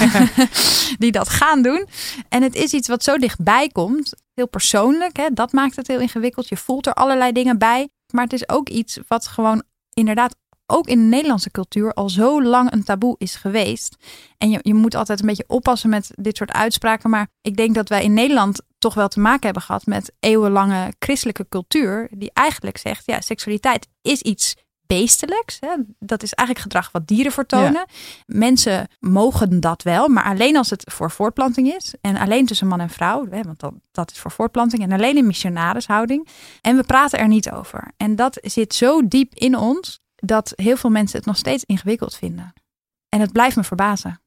[0.97, 1.87] die dat gaan doen.
[2.29, 4.13] En het is iets wat zo dichtbij komt.
[4.33, 5.27] Heel persoonlijk, hè?
[5.33, 6.49] dat maakt het heel ingewikkeld.
[6.49, 7.89] Je voelt er allerlei dingen bij.
[8.11, 10.35] Maar het is ook iets wat gewoon inderdaad
[10.71, 13.95] ook in de Nederlandse cultuur al zo lang een taboe is geweest.
[14.37, 17.09] En je, je moet altijd een beetje oppassen met dit soort uitspraken.
[17.09, 20.93] Maar ik denk dat wij in Nederland toch wel te maken hebben gehad met eeuwenlange
[20.99, 22.09] christelijke cultuur.
[22.17, 24.55] Die eigenlijk zegt, ja, seksualiteit is iets
[24.91, 25.57] beestelijks.
[25.59, 25.75] Hè?
[25.99, 27.85] Dat is eigenlijk gedrag wat dieren vertonen.
[28.25, 31.93] Mensen mogen dat wel, maar alleen als het voor voortplanting is.
[32.01, 33.41] En alleen tussen man en vrouw, hè?
[33.41, 34.81] want dat, dat is voor voortplanting.
[34.81, 36.27] En alleen in missionarishouding.
[36.61, 37.91] En we praten er niet over.
[37.97, 42.15] En dat zit zo diep in ons dat heel veel mensen het nog steeds ingewikkeld
[42.15, 42.53] vinden.
[43.09, 44.21] En het blijft me verbazen.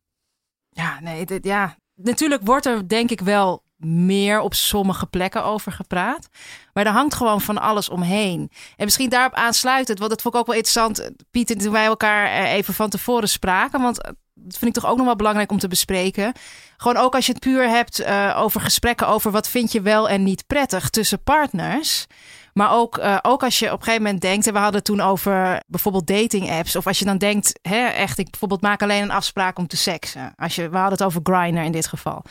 [0.69, 1.77] Ja, nee, dit, ja.
[1.95, 6.29] Natuurlijk wordt er denk ik wel meer op sommige plekken over gepraat.
[6.73, 8.51] Maar er hangt gewoon van alles omheen.
[8.77, 12.27] En misschien daarop aansluitend, want dat vond ik ook wel interessant, Pieter, toen wij elkaar
[12.27, 13.81] eh, even van tevoren spraken.
[13.81, 13.97] Want
[14.35, 16.33] dat vind ik toch ook nog wel belangrijk om te bespreken.
[16.77, 20.23] Gewoon ook als je het puur hebt over gesprekken over wat vind je wel en
[20.23, 22.07] niet prettig tussen partners.
[22.55, 24.85] Maar ook, uh, ook als je op een gegeven moment denkt, en we hadden het
[24.85, 26.77] toen over bijvoorbeeld dating apps.
[26.77, 29.77] Of als je dan denkt, hè, echt, ik bijvoorbeeld maak alleen een afspraak om te
[29.77, 30.33] seksen.
[30.37, 32.25] Als je, we hadden het over Grindr in dit geval.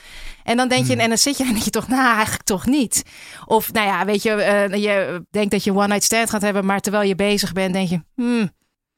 [0.44, 1.02] En dan denk je, hmm.
[1.02, 3.04] en dan zit je en denk je toch, nou, eigenlijk toch niet.
[3.46, 6.66] Of nou ja, weet je, uh, je denkt dat je one night stand gaat hebben,
[6.66, 8.52] maar terwijl je bezig bent, denk je, hmm.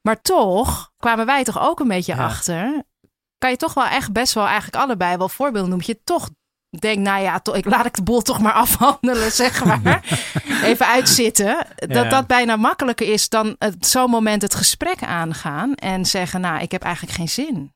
[0.06, 2.84] Maar toch kwamen wij toch ook een beetje achter.
[3.38, 5.88] Kan je toch wel echt best wel eigenlijk allebei wel voorbeelden noemen.
[5.88, 6.30] Je toch
[6.82, 10.04] denk, nou ja, to, ik laat ik de bol toch maar afhandelen, zeg maar.
[10.64, 11.68] Even uitzitten.
[11.76, 16.72] Dat dat bijna makkelijker is dan zo'n moment het gesprek aangaan en zeggen, nou, ik
[16.72, 17.74] heb eigenlijk geen zin.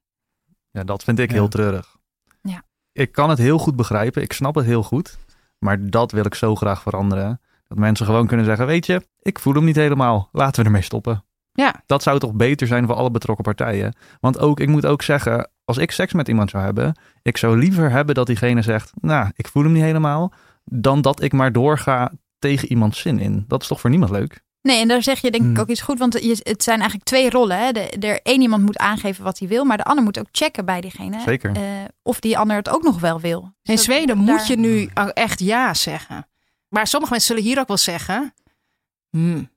[0.71, 1.97] Ja, dat vind ik heel treurig.
[2.41, 2.63] Ja.
[2.91, 5.17] Ik kan het heel goed begrijpen, ik snap het heel goed,
[5.57, 7.41] maar dat wil ik zo graag veranderen.
[7.67, 10.81] Dat mensen gewoon kunnen zeggen, weet je, ik voel hem niet helemaal, laten we ermee
[10.81, 11.23] stoppen.
[11.51, 11.83] Ja.
[11.85, 13.95] Dat zou toch beter zijn voor alle betrokken partijen.
[14.19, 17.57] Want ook, ik moet ook zeggen, als ik seks met iemand zou hebben, ik zou
[17.57, 21.51] liever hebben dat diegene zegt, nou, ik voel hem niet helemaal, dan dat ik maar
[21.51, 23.45] doorga tegen iemands zin in.
[23.47, 24.43] Dat is toch voor niemand leuk?
[24.61, 25.59] Nee, en daar zeg je denk ik hmm.
[25.59, 27.57] ook iets goed, want het zijn eigenlijk twee rollen.
[27.57, 27.71] Hè?
[27.71, 30.65] De, er één iemand moet aangeven wat hij wil, maar de ander moet ook checken
[30.65, 31.19] bij diegene.
[31.19, 31.57] Zeker.
[31.57, 31.63] Uh,
[32.03, 33.53] of die ander het ook nog wel wil.
[33.63, 36.27] in Zweden moet je nu echt ja zeggen.
[36.67, 38.33] Maar sommige mensen zullen hier ook wel zeggen,
[39.09, 39.49] hmm,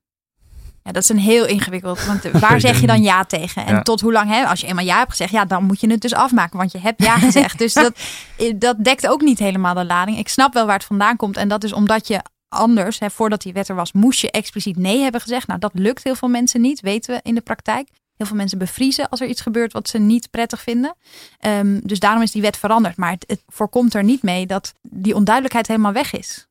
[0.83, 2.05] ja, dat is een heel ingewikkeld.
[2.05, 3.66] Want waar zeg je dan ja tegen?
[3.66, 4.47] En tot hoe lang, hè?
[4.47, 6.59] Als je eenmaal ja hebt gezegd, ja, dan moet je het dus afmaken.
[6.59, 7.59] Want je hebt ja gezegd.
[7.59, 7.92] dus dat,
[8.57, 10.18] dat dekt ook niet helemaal de lading.
[10.18, 11.37] Ik snap wel waar het vandaan komt.
[11.37, 14.77] En dat is omdat je anders, hè, voordat die wet er was, moest je expliciet
[14.77, 15.47] nee hebben gezegd.
[15.47, 17.88] Nou, dat lukt heel veel mensen niet, weten we in de praktijk.
[18.16, 20.97] Heel veel mensen bevriezen als er iets gebeurt wat ze niet prettig vinden.
[21.40, 22.97] Um, dus daarom is die wet veranderd.
[22.97, 26.47] Maar het, het voorkomt er niet mee dat die onduidelijkheid helemaal weg is.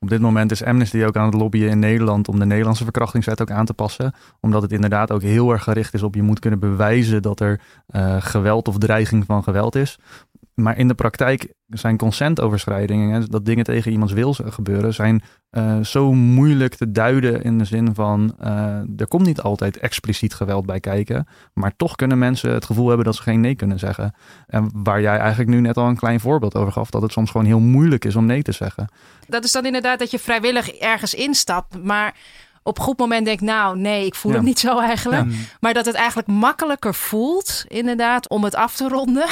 [0.00, 3.40] Op dit moment is Amnesty ook aan het lobbyen in Nederland om de Nederlandse verkrachtingswet
[3.40, 4.14] ook aan te passen.
[4.40, 7.60] Omdat het inderdaad ook heel erg gericht is op je moet kunnen bewijzen dat er
[7.90, 9.98] uh, geweld of dreiging van geweld is.
[10.58, 16.12] Maar in de praktijk zijn consentoverschrijdingen, dat dingen tegen iemands wil gebeuren, zijn eh, zo
[16.12, 20.80] moeilijk te duiden in de zin van eh, er komt niet altijd expliciet geweld bij
[20.80, 24.14] kijken, maar toch kunnen mensen het gevoel hebben dat ze geen nee kunnen zeggen.
[24.46, 27.30] En waar jij eigenlijk nu net al een klein voorbeeld over gaf, dat het soms
[27.30, 28.88] gewoon heel moeilijk is om nee te zeggen.
[29.26, 32.14] Dat is dan inderdaad dat je vrijwillig ergens instapt, maar
[32.68, 34.36] op goed moment denk nou nee, ik voel Ja.
[34.38, 35.24] het niet zo eigenlijk.
[35.30, 35.36] Ja.
[35.60, 39.26] Maar dat het eigenlijk makkelijker voelt, inderdaad, om het af te ronden.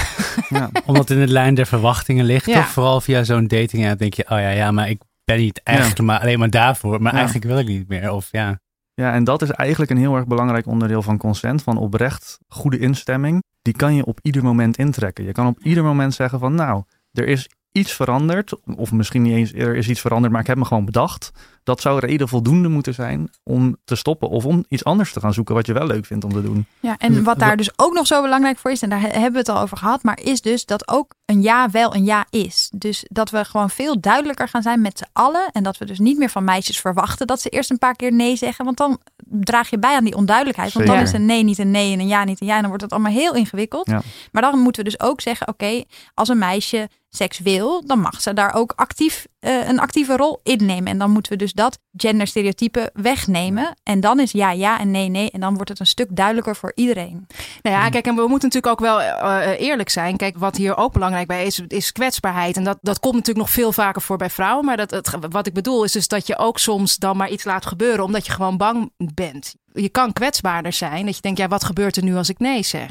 [0.49, 0.71] Ja.
[0.87, 2.47] Omdat in de lijn der verwachtingen ligt.
[2.47, 2.55] Ja.
[2.55, 5.61] Toch vooral via zo'n dating app denk je, oh ja, ja, maar ik ben niet
[5.65, 7.03] echt maar alleen maar daarvoor.
[7.03, 7.19] Maar Ja.
[7.19, 8.13] eigenlijk wil ik niet meer.
[8.13, 8.59] Of ja.
[8.95, 12.79] Ja, en dat is eigenlijk een heel erg belangrijk onderdeel van consent, van oprecht goede
[12.79, 13.43] instemming.
[13.63, 15.25] Die kan je op ieder moment intrekken.
[15.25, 16.83] Je kan op ieder moment zeggen van nou,
[17.13, 20.57] er is iets veranderd, of misschien niet eens er is iets veranderd, maar ik heb
[20.57, 21.31] me gewoon bedacht.
[21.63, 25.33] Dat zou reden voldoende moeten zijn om te stoppen of om iets anders te gaan
[25.33, 26.67] zoeken wat je wel leuk vindt om te doen.
[26.81, 29.33] Ja, en wat daar dus ook nog zo belangrijk voor is, en daar he- hebben
[29.33, 32.27] we het al over gehad, maar is dus dat ook een ja wel een ja
[32.31, 32.71] is.
[32.75, 35.49] Dus dat we gewoon veel duidelijker gaan zijn met z'n allen.
[35.53, 38.13] En dat we dus niet meer van meisjes verwachten dat ze eerst een paar keer
[38.13, 38.65] nee zeggen.
[38.65, 40.73] Want dan draag je bij aan die onduidelijkheid.
[40.73, 42.55] Want dan is een nee niet een nee en een ja niet een ja.
[42.55, 43.87] En dan wordt het allemaal heel ingewikkeld.
[43.91, 44.03] Ja.
[44.33, 48.21] Maar dan moeten we dus ook zeggen, oké, als een meisje seks wil, dan mag
[48.21, 50.93] ze daar ook actief, eh, een actieve rol innemen.
[50.93, 53.77] En dan moeten we dus dat genderstereotype wegnemen.
[53.83, 55.31] En dan is ja ja en nee nee.
[55.31, 57.27] En dan wordt het een stuk duidelijker voor iedereen.
[57.63, 60.17] Nou ja, kijk, en we moeten natuurlijk ook wel eh, eerlijk zijn.
[60.17, 62.57] Kijk, wat hier ook belangrijk bij is, is kwetsbaarheid.
[62.57, 64.65] En dat, dat komt natuurlijk nog veel vaker voor bij vrouwen.
[64.65, 67.45] Maar dat, het, wat ik bedoel is dus dat je ook soms dan maar iets
[67.45, 69.55] laat gebeuren, omdat je gewoon bang bent.
[69.73, 71.07] Je kan kwetsbaarder zijn.
[71.07, 72.91] Dat je denkt, ja, wat gebeurt er nu als ik nee zeg?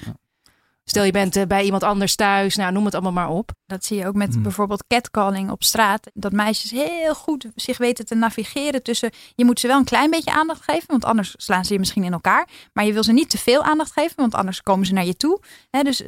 [0.88, 3.52] Stel je bent eh, bij iemand anders thuis, nou noem het allemaal maar op.
[3.66, 4.44] Dat zie je ook met Hmm.
[4.44, 6.12] bijvoorbeeld catcalling op straat.
[6.14, 9.12] Dat meisjes heel goed zich weten te navigeren tussen...
[9.36, 12.04] Je moet ze wel een klein beetje aandacht geven, want anders slaan ze je misschien
[12.04, 12.48] in elkaar.
[12.74, 15.18] Maar je wil ze niet te veel aandacht geven, want anders komen ze naar je
[15.18, 15.42] toe.
[15.70, 16.04] Hè, dus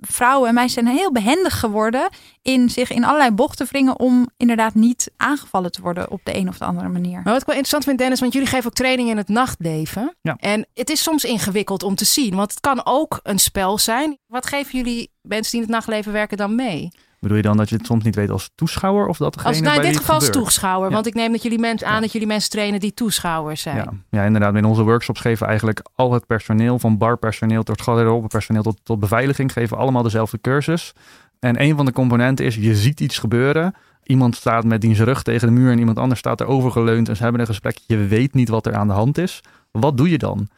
[0.00, 2.08] vrouwen en meisjes zijn heel behendig geworden
[2.42, 3.98] in zich in allerlei bochten wringen...
[3.98, 7.20] om inderdaad niet aangevallen te worden op de een of de andere manier.
[7.22, 10.16] Maar wat ik wel interessant vind, Dennis, want jullie geven ook training in het nachtleven.
[10.22, 10.36] Ja.
[10.38, 14.17] En het is soms ingewikkeld om te zien, want het kan ook een spel zijn.
[14.28, 16.88] Wat geven jullie mensen die in het nachtleven werken dan mee?
[17.20, 19.60] Bedoel je dan dat je het soms niet weet als toeschouwer of dat degene Als,
[19.62, 20.94] nou, in dit geval als toeschouwer, Ja.
[20.94, 22.00] want ik neem dat jullie mensen aan Ja.
[22.00, 23.76] dat jullie mensen trainen die toeschouwers zijn.
[23.76, 24.54] Ja, ja, inderdaad.
[24.54, 28.98] In onze workshops geven we eigenlijk al het personeel, van barpersoneel tot garderobepersoneel tot, tot
[29.00, 30.92] beveiliging, geven allemaal dezelfde cursus.
[31.38, 33.74] En een van de componenten is, je ziet iets gebeuren.
[34.02, 37.16] Iemand staat met diens rug tegen de muur en iemand anders staat erover geleund en
[37.16, 37.78] ze hebben een gesprek.
[37.86, 39.40] Je weet niet wat er aan de hand is.
[39.70, 40.48] Wat doe je dan?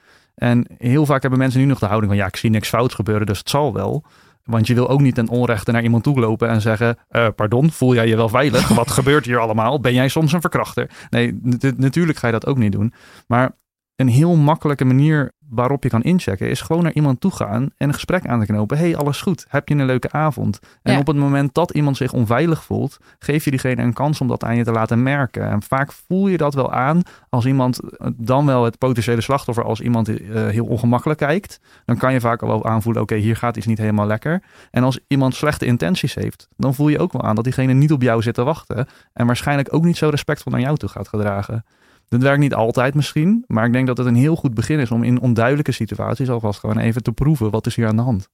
[0.40, 2.94] En heel vaak hebben mensen nu nog de houding van, ja, ik zie niks fout
[2.94, 4.04] gebeuren, dus het zal wel.
[4.44, 7.70] Want je wil ook niet ten onrechte naar iemand toe lopen en zeggen: eh, Pardon,
[7.70, 8.68] voel jij je wel veilig?
[8.82, 9.80] Wat gebeurt hier allemaal?
[9.80, 10.90] Ben jij soms een verkrachter?
[11.10, 12.92] Nee, nat- natuurlijk ga je dat ook niet doen.
[13.26, 13.50] Maar
[13.96, 17.88] een heel makkelijke manier waarop je kan inchecken is gewoon naar iemand toe gaan en
[17.88, 18.78] een gesprek aan te knopen.
[18.78, 19.46] hey, alles goed?
[19.48, 20.58] Heb je een leuke avond?
[20.82, 20.98] En Ja.
[20.98, 24.44] op het moment dat iemand zich onveilig voelt, geef je diegene een kans om dat
[24.44, 25.50] aan je te laten merken.
[25.50, 29.64] En vaak voel je dat wel aan als iemand eh, dan wel het potentiële slachtoffer,
[29.64, 33.36] als iemand eh, heel ongemakkelijk kijkt, dan kan je vaak al wel aanvoelen, oké, hier
[33.36, 34.42] gaat iets niet helemaal lekker.
[34.70, 37.92] En als iemand slechte intenties heeft, dan voel je ook wel aan dat diegene niet
[37.92, 41.08] op jou zit te wachten en waarschijnlijk ook niet zo respectvol naar jou toe gaat
[41.08, 41.64] gedragen.
[42.10, 44.90] Dat werkt niet altijd misschien, maar ik denk dat het een heel goed begin is
[44.90, 48.28] om in onduidelijke situaties alvast gewoon even te proeven wat is hier aan de hand.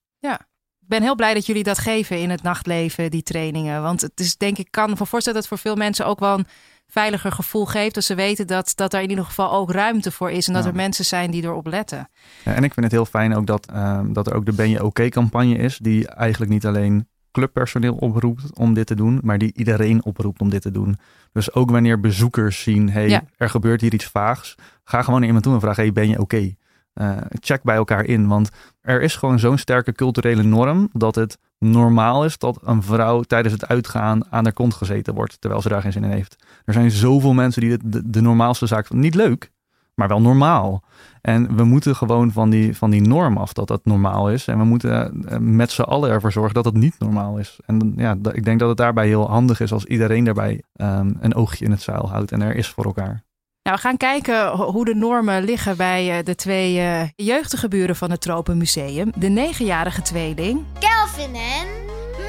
[0.80, 3.82] Ik ben heel blij dat jullie dat geven in het nachtleven, die trainingen.
[3.82, 6.38] Want het is denk ik, kan me voorstellen dat het voor veel mensen ook wel
[6.38, 6.46] een
[6.86, 7.94] veiliger gevoel geeft.
[7.94, 10.46] Dat ze weten dat, dat er in ieder geval ook ruimte voor is.
[10.46, 10.68] En dat Ja.
[10.68, 12.08] er mensen zijn die erop letten.
[12.44, 14.70] Ja, en ik vind het heel fijn ook dat, ehm, dat er ook de Ben
[14.70, 19.38] je oké campagne is, die eigenlijk niet alleen clubpersoneel oproept om dit te doen, maar
[19.38, 20.96] die iedereen oproept om dit te doen.
[21.32, 23.22] Dus ook wanneer bezoekers zien, hey, Ja.
[23.36, 26.20] er gebeurt hier iets vaags, ga gewoon naar iemand toe en vraag, hey, ben je
[26.20, 26.54] oké?
[26.92, 31.38] Eh, check bij elkaar in, want er is gewoon zo'n sterke culturele norm dat het
[31.58, 35.68] normaal is dat een vrouw tijdens het uitgaan aan haar kont gezeten wordt, terwijl ze
[35.68, 36.36] daar geen zin in heeft.
[36.64, 39.50] Er zijn zoveel mensen die dit de, de normaalste zaak niet leuk,
[39.96, 40.82] maar wel normaal.
[41.20, 44.46] En we moeten gewoon van die, van die norm af dat dat normaal is.
[44.46, 47.58] En we moeten eh, met z'n allen ervoor zorgen dat het niet normaal is.
[47.66, 51.34] En ja, ik denk dat het daarbij heel handig is als iedereen daarbij ehm, een
[51.34, 53.24] oogje in het zeil houdt en er is voor elkaar.
[53.62, 57.68] Nou, we gaan kijken ho- hoe de normen liggen bij eh, de twee eh, jeugdige
[57.68, 59.10] buren van het Tropenmuseum.
[59.18, 60.60] De negenjarige tweeling.
[60.78, 61.66] Kelvin en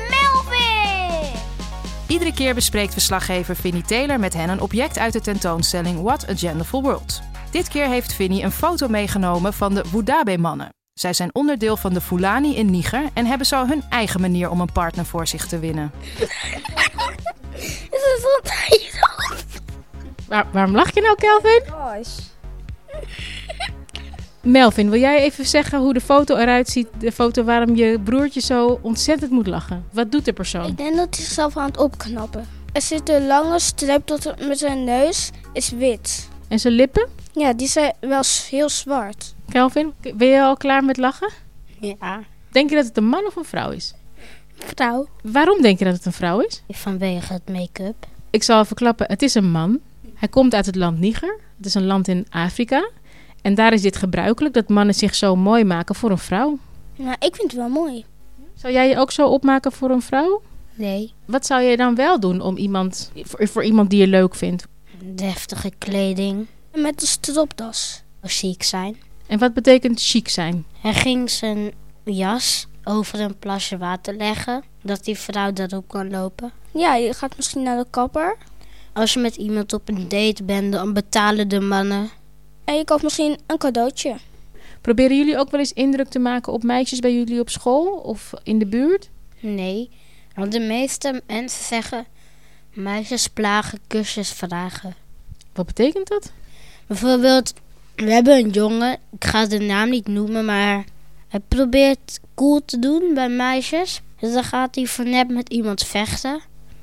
[0.09, 1.39] Melvin!
[2.07, 6.35] Iedere keer bespreekt verslaggever Vinnie Taylor met hen een object uit de tentoonstelling What a
[6.35, 7.21] Genderful World.
[7.57, 10.69] Dit keer heeft Vinnie een foto meegenomen van de Wudabe-mannen.
[10.93, 14.61] Zij zijn onderdeel van de Fulani in Niger en hebben zo hun eigen manier om
[14.61, 15.91] een partner voor zich te winnen.
[16.19, 16.29] Is
[17.89, 18.27] het zo
[20.27, 21.61] Waar- waarom lach je nou, Kelvin?
[24.41, 26.87] Melvin, wil jij even zeggen hoe de foto eruit ziet?
[26.99, 29.85] De foto waarom je broertje zo ontzettend moet lachen.
[29.91, 30.65] Wat doet de persoon?
[30.65, 32.47] Ik denk dat hij zichzelf aan het opknappen.
[32.73, 36.26] Er zit een lange streep tot met zijn neus, is wit.
[36.47, 37.07] En zijn lippen?
[37.31, 39.35] Ja, die zijn wel heel zwart.
[39.49, 41.29] Kelvin, ben je al klaar met lachen?
[41.79, 42.23] Ja.
[42.51, 43.93] Denk je dat het een man of een vrouw is?
[44.57, 45.07] Vrouw.
[45.23, 46.63] Waarom denk je dat het een vrouw is?
[46.69, 48.07] Vanwege het make-up.
[48.29, 49.07] Ik zal even klappen.
[49.07, 49.79] Het is een man.
[50.13, 51.39] Hij komt uit het land Niger.
[51.57, 52.89] Het is een land in Afrika.
[53.41, 56.57] En daar is dit gebruikelijk dat mannen zich zo mooi maken voor een vrouw.
[56.95, 58.05] Nou, ik vind het wel mooi.
[58.55, 60.41] Zou jij je ook zo opmaken voor een vrouw?
[60.75, 61.13] Nee.
[61.25, 64.67] Wat zou je dan wel doen om iemand, voor, voor iemand die je leuk vindt?
[65.03, 66.47] Deftige kleding.
[66.71, 68.03] En met een stropdas.
[68.21, 68.97] Chic zijn.
[69.27, 70.65] En wat betekent chic zijn?
[70.81, 71.71] Hij ging zijn
[72.03, 74.63] jas over een plasje water leggen.
[74.81, 76.51] Dat die vrouw daarop kan lopen.
[76.71, 78.37] Ja, je gaat misschien naar de kapper.
[78.93, 82.09] Als je met iemand op een date bent, dan betalen de mannen.
[82.63, 84.15] En je koopt misschien een cadeautje.
[84.81, 88.33] Proberen jullie ook wel eens indruk te maken op meisjes bij jullie op school of
[88.43, 89.09] in de buurt?
[89.39, 89.89] Nee,
[90.35, 92.05] want de meeste mensen zeggen...
[92.77, 94.95] Meisjes plagen, kusjes vragen.
[95.53, 96.31] Wat betekent dat?
[96.87, 97.53] Bijvoorbeeld,
[97.95, 100.85] we hebben een jongen, ik ga de naam niet noemen, maar
[101.27, 104.01] hij probeert cool te doen bij meisjes.
[104.19, 106.41] Dus dan gaat hij voor nep met iemand vechten.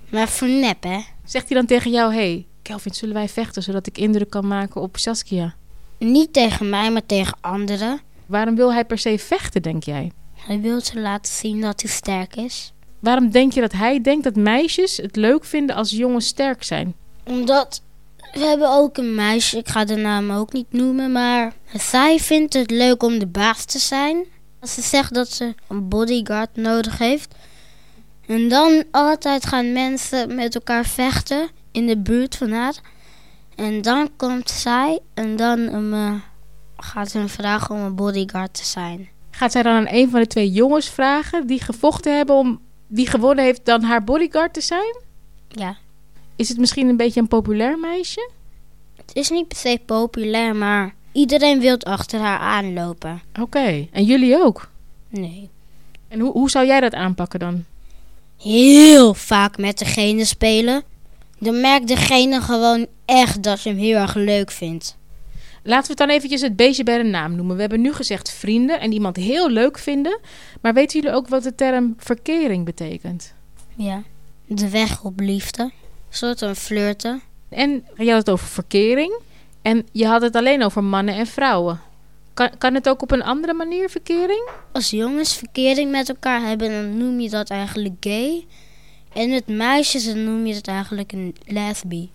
[0.08, 1.00] Maar voor nep, hè?
[1.24, 4.80] Zegt hij dan tegen jou, hey, Kelvin, zullen wij vechten zodat ik indruk kan maken
[4.80, 5.54] op Saskia?
[5.98, 8.00] Niet tegen mij, maar tegen anderen.
[8.26, 10.12] Waarom wil hij per se vechten, denk jij?
[10.34, 12.72] Hij wil ze laten zien dat hij sterk is.
[13.04, 16.94] Waarom denk je dat hij denkt dat meisjes het leuk vinden als jongens sterk zijn?
[17.24, 17.82] Omdat
[18.32, 22.54] we hebben ook een meisje, ik ga de naam ook niet noemen, maar zij vindt
[22.54, 24.24] het leuk om de baas te zijn.
[24.60, 27.34] Als ze zegt dat ze een bodyguard nodig heeft.
[28.26, 32.74] En dan altijd gaan mensen met elkaar vechten in de buurt van haar.
[33.54, 36.14] En dan komt zij en dan um, eh,
[36.76, 39.08] gaat ze hem vragen om een bodyguard te zijn.
[39.30, 42.60] Gaat zij dan aan een van de twee jongens vragen die gevochten hebben om
[42.94, 44.96] die gewonnen heeft dan haar bodyguard te zijn?
[45.48, 45.76] Ja.
[46.36, 48.30] Is het misschien een beetje een populair meisje?
[48.96, 53.22] Het is niet per se populair, maar iedereen wil achter haar aanlopen.
[53.40, 54.68] Oké, en jullie ook?
[55.08, 55.50] Nee.
[56.08, 57.64] En hoe, hoe zou jij dat aanpakken dan?
[58.38, 60.82] Heel vaak met degene spelen.
[61.38, 64.96] Dan merkt degene gewoon echt dat je hem heel erg leuk vindt.
[65.66, 67.54] Laten we het dan eventjes het beestje bij de naam noemen.
[67.54, 70.20] We hebben nu gezegd vrienden en iemand heel leuk vinden.
[70.60, 73.34] Maar weten jullie ook wat de term verkering betekent?
[73.76, 74.02] Ja.
[74.46, 75.62] De weg op liefde.
[75.62, 75.70] Een
[76.08, 77.22] soort van flirten.
[77.48, 79.20] En je had het over verkering.
[79.62, 81.80] En je had het alleen over mannen en vrouwen.
[82.34, 84.48] Kan, kan het ook op een andere manier verkering?
[84.72, 88.46] Als jongens verkering met elkaar hebben, dan noem je dat eigenlijk gay.
[89.12, 92.10] En met meisjes, dan noem je dat eigenlijk een lesbi.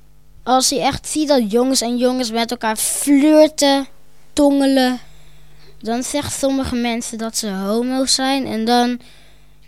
[0.49, 3.87] Als je echt ziet dat jongens en jongens met elkaar flirten,
[4.33, 4.99] tongelen,
[5.79, 8.45] dan zeggen sommige mensen dat ze homo's zijn.
[8.45, 8.99] En dan,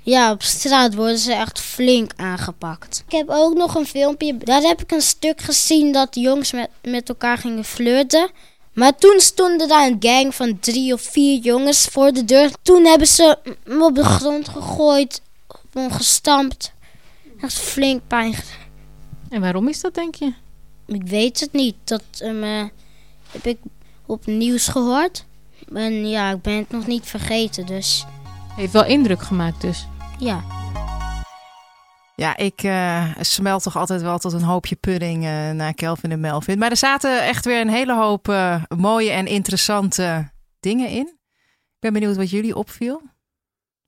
[0.01, 3.03] ja, op straat worden ze echt flink aangepakt.
[3.07, 6.69] Ik heb ook nog een filmpje, daar heb ik een stuk gezien dat jongens met,
[6.83, 8.29] met elkaar gingen flirten.
[8.73, 12.51] Maar toen stonden daar een gang van drie of vier jongens voor de deur.
[12.61, 15.21] Toen hebben ze hem op de grond gegooid,
[15.73, 16.73] hem gestampt.
[17.41, 18.35] Echt flink pijn.
[19.29, 20.33] En waarom is dat, denk je?
[20.93, 21.75] Ik weet het niet.
[21.83, 22.63] Dat um, uh,
[23.31, 23.57] heb ik
[24.05, 25.25] op nieuws gehoord.
[25.73, 28.05] En ja, ik ben het nog niet vergeten, dus
[28.55, 29.87] Heeft wel indruk gemaakt dus.
[30.19, 30.43] ja.
[32.15, 36.19] Ja, ik eh, smelt toch altijd wel tot een hoopje pudding eh, naar Kelvin en
[36.19, 36.57] Melvin.
[36.57, 41.07] Maar er zaten echt weer een hele hoop eh, mooie en interessante dingen in.
[41.47, 43.01] Ik ben benieuwd wat jullie opviel.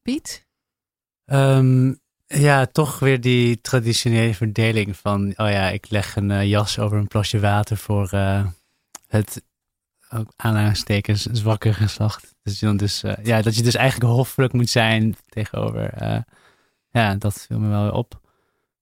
[0.02, 0.48] Piet?
[1.26, 1.94] Ehm,
[2.26, 6.98] ja, toch weer die traditionele verdeling van, oh ja, ik leg een eh, jas over
[6.98, 8.46] een plasje water voor eh,
[9.08, 9.44] het
[10.10, 12.36] ook aanhalingstekens zwakke geslacht.
[12.44, 15.92] Dus, je dan dus, eh, ja, dat je dus eigenlijk hoffelijk moet zijn tegenover.
[16.90, 18.22] ja, dat viel me wel weer op.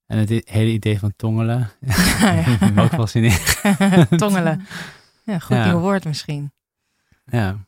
[0.06, 1.70] En het hele idee van tongelen.
[2.76, 3.38] ook wel zin in.
[4.18, 4.66] Tongelen.
[5.24, 5.66] Ja, goed Ja.
[5.66, 6.52] nieuw woord misschien.
[7.24, 7.66] Ja.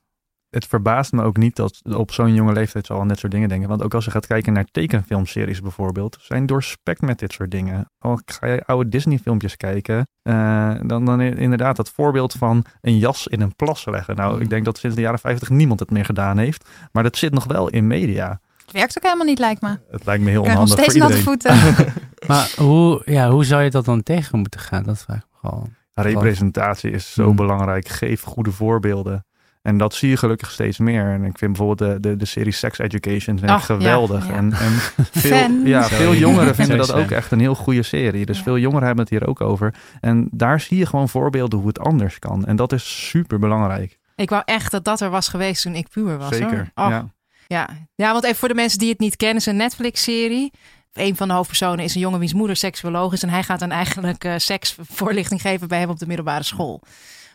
[0.54, 3.32] Het verbaast me ook niet dat op zo'n jonge leeftijd ze al aan dit soort
[3.32, 3.68] dingen denken.
[3.68, 7.90] Want ook als je gaat kijken naar tekenfilmseries bijvoorbeeld, zijn doorspekt met dit soort dingen.
[7.98, 12.98] Al ga je oude Disney filmpjes kijken, eh, dan, dan inderdaad dat voorbeeld van een
[12.98, 14.16] jas in een plas leggen.
[14.16, 16.68] Nou, ik denk dat sinds de jaren 50 niemand het meer gedaan heeft.
[16.92, 18.40] Maar dat zit nog wel in media.
[18.64, 19.78] Het werkt ook helemaal niet, lijkt me.
[19.90, 21.40] Het lijkt me heel onhandig voor steeds natte iedereen.
[21.40, 22.02] voeten.
[22.26, 24.82] Maar hoe, ja, hoe zou je dat dan tegen moeten gaan?
[24.82, 25.74] Dat vraag ik me gewoon.
[25.94, 27.36] Representatie is zo Hmm.
[27.36, 27.88] belangrijk.
[27.88, 29.24] Geef goede voorbeelden.
[29.64, 31.04] En dat zie je gelukkig steeds meer.
[31.12, 34.26] En ik vind bijvoorbeeld de, de, de serie Sex Education vind ik geweldig.
[34.28, 34.32] ja.
[34.34, 34.72] En, en
[35.12, 38.26] veel, ja, veel jongeren vinden dat ook echt een heel goede serie.
[38.26, 38.42] Dus Ja.
[38.42, 39.74] veel jongeren hebben het hier ook over.
[40.00, 42.44] En daar zie je gewoon voorbeelden hoe het anders kan.
[42.44, 43.98] En dat is super belangrijk.
[44.16, 46.36] Ik wou echt dat dat er was geweest toen ik puber was.
[46.36, 46.84] Zeker, Hoor.
[46.86, 47.08] Oh, ja.
[47.46, 47.68] ja.
[47.94, 50.52] Ja, want even voor de mensen die het niet kennen, is een Netflix-serie.
[50.92, 53.22] Een van de hoofdpersonen is een jongen wiens moeder seksuoloog is.
[53.22, 56.82] En hij gaat dan eigenlijk eh, seksvoorlichting geven bij hem op de middelbare school.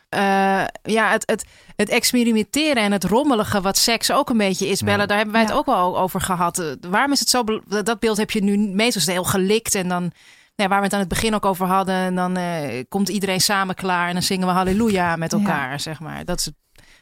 [0.09, 1.45] Eh, ja, het, het,
[1.75, 5.43] het experimenteren en het rommelige wat seks ook een beetje is, Bella, daar hebben wij
[5.43, 6.59] het ook wel over gehad.
[6.59, 10.11] Eh, waarom is het zo, dat beeld heb je nu meestal heel gelikt en dan,
[10.55, 13.41] ja, waar we het aan het begin ook over hadden, en dan eh, komt iedereen
[13.41, 16.25] samen klaar en dan zingen we halleluja met elkaar, zeg maar.
[16.25, 16.55] Dat is het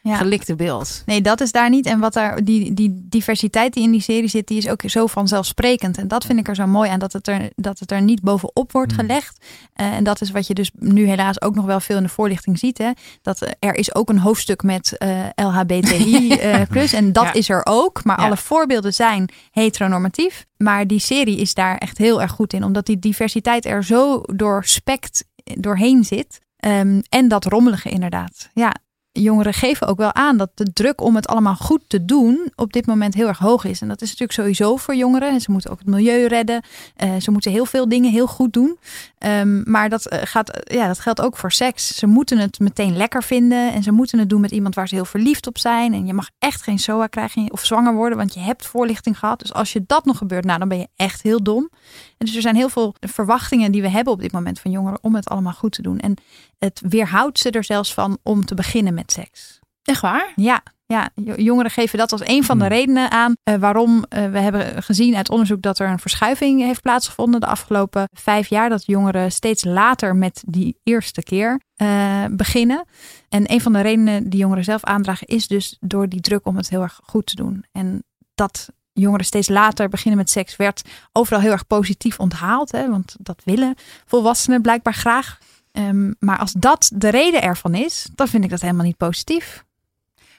[0.07, 0.15] Ja.
[0.17, 1.03] gelikte beeld.
[1.05, 1.85] Nee, dat is daar niet.
[1.85, 5.07] En wat daar, die, die diversiteit die in die serie zit, die is ook zo
[5.07, 5.97] vanzelfsprekend.
[5.97, 8.21] En dat vind ik er zo mooi aan, dat het er, dat het er niet
[8.21, 9.45] bovenop wordt gelegd.
[9.73, 12.09] Eh, en dat is wat je dus nu helaas ook nog wel veel in de
[12.09, 12.77] voorlichting ziet.
[12.77, 12.91] Hè?
[13.21, 16.37] Dat eh, er is ook een hoofdstuk met eh, LHBTI
[16.69, 16.93] plus.
[16.93, 17.33] En dat Ja.
[17.33, 18.03] is er ook.
[18.03, 18.25] Maar Ja.
[18.25, 20.45] alle voorbeelden zijn heteronormatief.
[20.57, 22.63] Maar die serie is daar echt heel erg goed in.
[22.63, 26.39] Omdat die diversiteit er zo doorspekt doorheen zit.
[26.57, 28.49] Ehm, en dat rommelige inderdaad.
[28.53, 28.75] Ja,
[29.21, 32.73] jongeren geven ook wel aan dat de druk om het allemaal goed te doen op
[32.73, 33.81] dit moment heel erg hoog is.
[33.81, 35.41] En dat is natuurlijk sowieso voor jongeren.
[35.41, 36.61] Ze moeten ook het milieu redden.
[36.95, 38.77] Eh, ze moeten heel veel dingen heel goed doen.
[39.17, 41.95] Ehm, maar dat, eh, gaat, eh, ja, dat geldt ook voor seks.
[41.95, 43.73] Ze moeten het meteen lekker vinden.
[43.73, 45.93] En ze moeten het doen met iemand waar ze heel verliefd op zijn.
[45.93, 49.39] En je mag echt geen SOA krijgen of zwanger worden, want je hebt voorlichting gehad.
[49.39, 51.69] Dus als je dat nog gebeurt, nou, dan ben je echt heel dom.
[52.17, 54.99] En dus er zijn heel veel verwachtingen die we hebben op dit moment van jongeren
[55.01, 55.99] om het allemaal goed te doen.
[55.99, 56.13] En
[56.57, 59.59] het weerhoudt ze er zelfs van om te beginnen met seks.
[59.83, 60.31] Echt waar?
[60.35, 64.31] Ja, ja, jo- jongeren geven dat als een van de redenen aan eh, waarom eh,
[64.31, 68.69] we hebben gezien uit onderzoek dat er een verschuiving heeft plaatsgevonden de afgelopen vijf jaar.
[68.69, 72.85] Dat jongeren steeds later met die eerste keer eh, beginnen.
[73.29, 76.57] En een van de redenen die jongeren zelf aandragen is dus door die druk om
[76.57, 77.65] het heel erg goed te doen.
[77.71, 78.03] En
[78.35, 78.69] dat
[79.01, 80.81] jongeren steeds later beginnen met seks werd
[81.11, 82.71] overal heel erg positief onthaald.
[82.71, 83.75] Hè, want dat willen
[84.05, 85.37] volwassenen blijkbaar graag.
[85.71, 89.65] Ehm, maar als dat de reden ervan is, dan vind ik dat helemaal niet positief.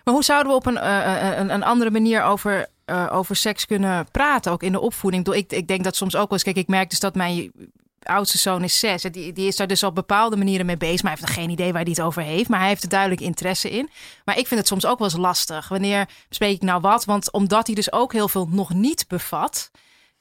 [0.05, 3.67] Maar hoe zouden we op een, eh, een, een andere manier over, eh, over seks
[3.67, 5.29] kunnen praten, ook in de opvoeding?
[5.29, 7.53] Ik, ik denk dat soms ook wel eens, kijk, ik merk dus dat mijn
[8.03, 9.03] oudste zoon is zes.
[9.03, 11.53] Die, die is daar dus op bepaalde manieren mee bezig, maar hij heeft nog geen
[11.53, 12.49] idee waar hij het over heeft.
[12.49, 13.91] Maar hij heeft er duidelijk interesse in.
[14.25, 15.69] Maar ik vind het soms ook wel eens lastig.
[15.69, 17.05] Wanneer bespreek ik nou wat?
[17.05, 19.71] Want omdat hij dus ook heel veel nog niet bevat,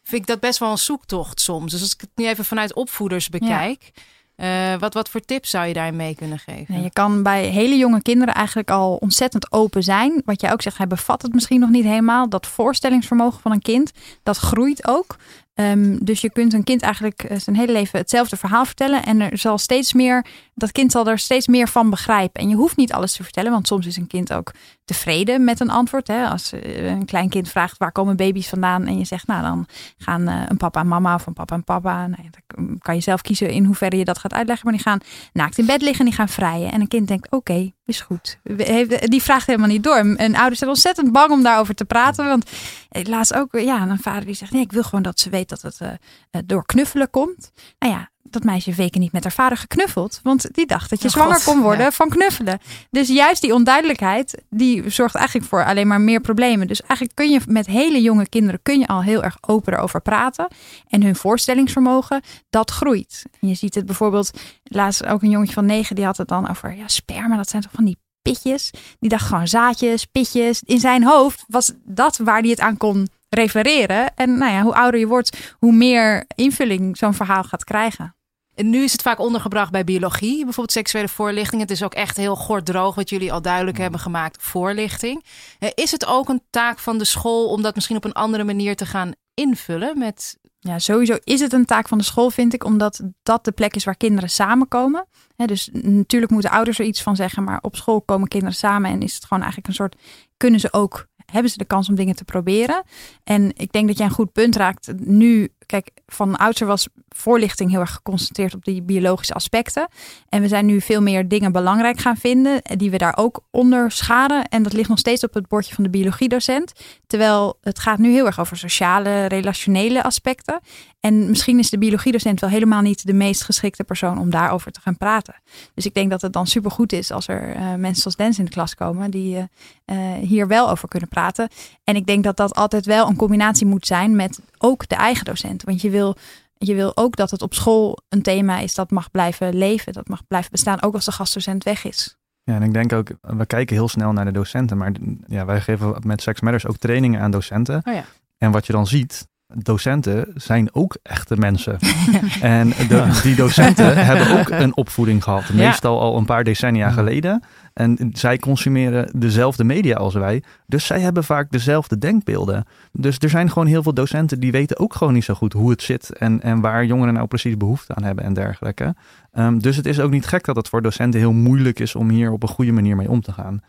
[0.03, 1.71] vind ik dat best wel een zoektocht soms.
[1.71, 3.91] Dus als ik het nu even vanuit opvoeders bekijk,
[4.37, 6.73] eh, wat, wat voor tips zou je daarin mee kunnen geven?
[6.73, 10.21] Nee, je kan bij hele jonge kinderen eigenlijk al ontzettend open zijn.
[10.25, 12.29] Wat jij ook zegt, hij bevat het misschien nog niet helemaal.
[12.29, 13.91] Dat voorstellingsvermogen van een kind,
[14.23, 15.15] dat groeit ook.
[15.57, 19.03] Ehm, dus je kunt een kind eigenlijk eh, zijn hele leven hetzelfde verhaal vertellen.
[19.03, 22.41] En er zal steeds meer, dat kind zal er steeds meer van begrijpen.
[22.41, 24.51] En je hoeft niet alles te vertellen, want soms is een kind ook
[24.87, 26.07] tevreden met een antwoord.
[26.07, 26.27] Hè?
[26.27, 28.85] Als eh, een klein kind vraagt waar komen baby's vandaan.
[28.85, 29.65] En je zegt, nou dan
[29.97, 32.07] gaan eh, een papa en mama of een papa en papa.
[32.07, 34.65] Nou, dan kan je zelf kiezen in hoeverre je dat gaat uitleggen.
[34.65, 34.99] Maar die gaan
[35.33, 36.71] naakt in bed liggen en die gaan vrijen.
[36.71, 38.39] En een kind denkt, oké, is goed.
[38.57, 39.95] Heeft- Die vraagt helemaal niet door.
[40.15, 42.25] En ouders zijn ontzettend bang om daarover te praten.
[42.25, 42.49] Want
[42.89, 45.49] eh, laatst ook, ja, een vader die zegt, nee, ik wil gewoon dat ze weet
[45.49, 45.89] dat het eh,
[46.31, 47.51] eh, door knuffelen komt.
[47.79, 50.19] Nou ja, dat meisje weken niet met haar vader geknuffeld.
[50.23, 51.91] Want die dacht dat je Oh, zwanger God, kon worden ja.
[51.91, 52.59] van knuffelen.
[52.89, 56.67] Dus juist die onduidelijkheid, die zorgt eigenlijk voor alleen maar meer problemen.
[56.67, 60.01] Dus eigenlijk kun je met hele jonge kinderen kun je al heel erg open erover
[60.01, 60.47] praten.
[60.87, 63.23] En hun voorstellingsvermogen, dat groeit.
[63.41, 64.31] En je ziet het bijvoorbeeld,
[64.63, 67.61] laatst ook een jongetje van negen, die had het dan over, ja, sperma, dat zijn
[67.61, 68.71] toch van die pitjes.
[68.99, 70.61] Die dacht gewoon zaadjes, pitjes.
[70.65, 74.15] In zijn hoofd was dat waar hij het aan kon refereren.
[74.15, 78.15] En nou ja, hoe ouder je wordt, hoe meer invulling zo'n verhaal gaat krijgen.
[78.57, 81.61] En nu is het vaak ondergebracht bij biologie, bijvoorbeeld seksuele voorlichting.
[81.61, 85.25] Het is ook echt heel gorddroog wat jullie al duidelijk hebben gemaakt, voorlichting.
[85.59, 88.43] Eh, Is het ook een taak van de school om dat misschien op een andere
[88.43, 90.37] manier te gaan invullen met...
[90.59, 93.75] Ja, sowieso is het een taak van de school, vind ik, omdat dat de plek
[93.75, 95.07] is waar kinderen samenkomen.
[95.35, 99.01] Dus natuurlijk moeten ouders er iets van zeggen, maar op school komen kinderen samen en
[99.01, 99.95] is het gewoon eigenlijk een soort,
[100.37, 102.83] kunnen ze ook, hebben ze de kans om dingen te proberen.
[103.23, 104.91] En ik denk dat jij een goed punt raakt.
[104.99, 109.87] Nu, kijk, van oudsher was voorlichting heel erg geconcentreerd op die biologische aspecten.
[110.29, 113.43] En we zijn nu veel meer dingen belangrijk gaan vinden, eh, die we daar ook
[113.51, 114.47] onder scharen.
[114.47, 116.73] En dat ligt nog steeds op het bordje van de biologiedocent.
[117.07, 120.59] Terwijl het gaat nu heel erg over sociale, relationele aspecten.
[120.99, 124.81] En misschien is de biologiedocent wel helemaal niet de meest geschikte persoon om daarover te
[124.81, 125.35] gaan praten.
[125.73, 128.45] Dus ik denk dat het dan supergoed is als er eh, mensen zoals Dens in
[128.45, 129.47] de klas komen die
[129.85, 131.49] eh, hier wel over kunnen praten.
[131.83, 135.25] En ik denk dat dat altijd wel een combinatie moet zijn met ook de eigen
[135.25, 135.56] docent.
[135.63, 136.15] Want je wil,
[136.53, 140.07] je wil ook dat het op school een thema is dat mag blijven leven, dat
[140.07, 142.17] mag blijven bestaan, ook als de gastdocent weg is.
[142.43, 144.91] Ja, en ik denk ook, we kijken heel snel naar de docenten, maar
[145.27, 147.81] ja, wij geven met Sex Matters ook trainingen aan docenten.
[147.83, 148.03] Oh ja.
[148.37, 151.77] En wat je dan ziet, docenten zijn ook echte mensen.
[152.41, 155.53] en de- die docenten hebben ook een opvoeding gehad.
[155.53, 157.43] Meestal al een paar decennia geleden.
[157.73, 160.43] En zij consumeren dezelfde media als wij.
[160.65, 162.65] Dus zij hebben vaak dezelfde denkbeelden.
[162.91, 165.69] Dus er zijn gewoon heel veel docenten die weten ook gewoon niet zo goed hoe
[165.69, 166.17] het zit.
[166.17, 168.95] En, en waar jongeren nou precies behoefte aan hebben en dergelijke.
[169.31, 172.09] Ehm, dus het is ook niet gek dat het voor docenten heel moeilijk is om
[172.09, 173.59] hier op een goede manier mee om te gaan.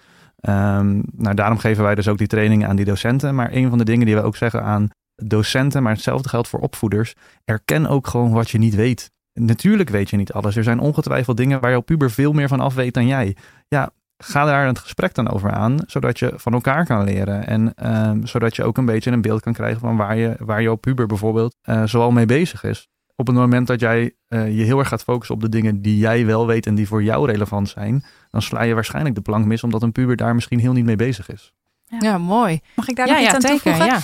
[0.40, 3.34] Ehm, nou, daarom geven wij dus ook die trainingen aan die docenten.
[3.34, 4.88] Maar een van de dingen die we ook zeggen aan
[5.24, 7.14] docenten, maar hetzelfde geldt voor opvoeders.
[7.44, 9.10] Erken ook gewoon wat je niet weet.
[9.32, 10.56] Natuurlijk weet je niet alles.
[10.56, 13.36] Er zijn ongetwijfeld dingen waar jouw puber veel meer van af weet dan jij.
[13.68, 17.46] Ja, ga daar het gesprek dan over aan, zodat je van elkaar kan leren.
[17.46, 20.62] En ehm, zodat je ook een beetje een beeld kan krijgen van waar, je, waar
[20.62, 22.88] jouw puber bijvoorbeeld eh, zoal mee bezig is.
[23.16, 25.98] Op het moment dat jij eh, je heel erg gaat focussen op de dingen die
[25.98, 29.44] jij wel weet en die voor jou relevant zijn, dan sla je waarschijnlijk de plank
[29.44, 31.52] mis, omdat een puber daar misschien heel niet mee bezig is.
[31.98, 32.60] Ja, mooi.
[32.74, 34.02] Mag ik daar ja, nog iets ja, aan toevoegen?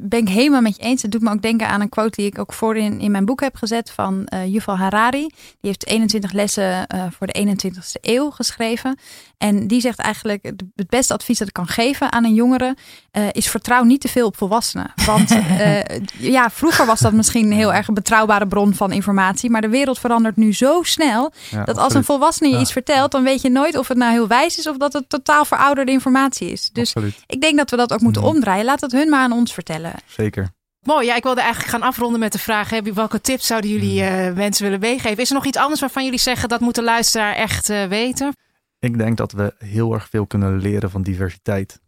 [0.00, 1.02] Ben ik helemaal met je eens.
[1.02, 3.40] Het doet me ook denken aan een quote die ik ook voorin in mijn boek
[3.40, 5.26] heb gezet van eh Yuval Harari.
[5.26, 5.30] Die
[5.60, 8.98] heeft 21 lessen eh, voor de 21ste eeuw geschreven.
[9.38, 12.76] En die zegt eigenlijk het- beste advies dat ik kan geven aan een jongere
[13.10, 14.92] eh, is vertrouw niet te veel op volwassenen.
[15.06, 15.80] Want eh,
[16.18, 19.50] ja, vroeger was dat misschien heel erg een betrouwbare bron van informatie.
[19.50, 22.60] Maar de wereld verandert nu zo snel Ja, dat als een volwassene je Ja.
[22.60, 25.08] iets vertelt, dan weet je nooit of het nou heel wijs is of dat het
[25.08, 26.70] totaal verouderde informatie is.
[26.72, 27.22] Dus Absoluut.
[27.26, 28.30] ik denk dat we dat ook moeten Mhm.
[28.30, 28.64] omdraaien.
[28.64, 29.92] Laat het hun maar aan ons vertellen.
[30.06, 30.48] Zeker.
[30.82, 34.02] Mooi, ja, ik wilde eigenlijk gaan afronden met de vraag: hè, welke tips zouden jullie
[34.02, 35.18] eh, mensen willen meegeven?
[35.22, 38.32] Is er nog iets anders waarvan jullie zeggen dat moet de luisteraar echt eh, weten?
[38.78, 41.80] Ik denk dat we heel erg veel kunnen leren van diversiteit.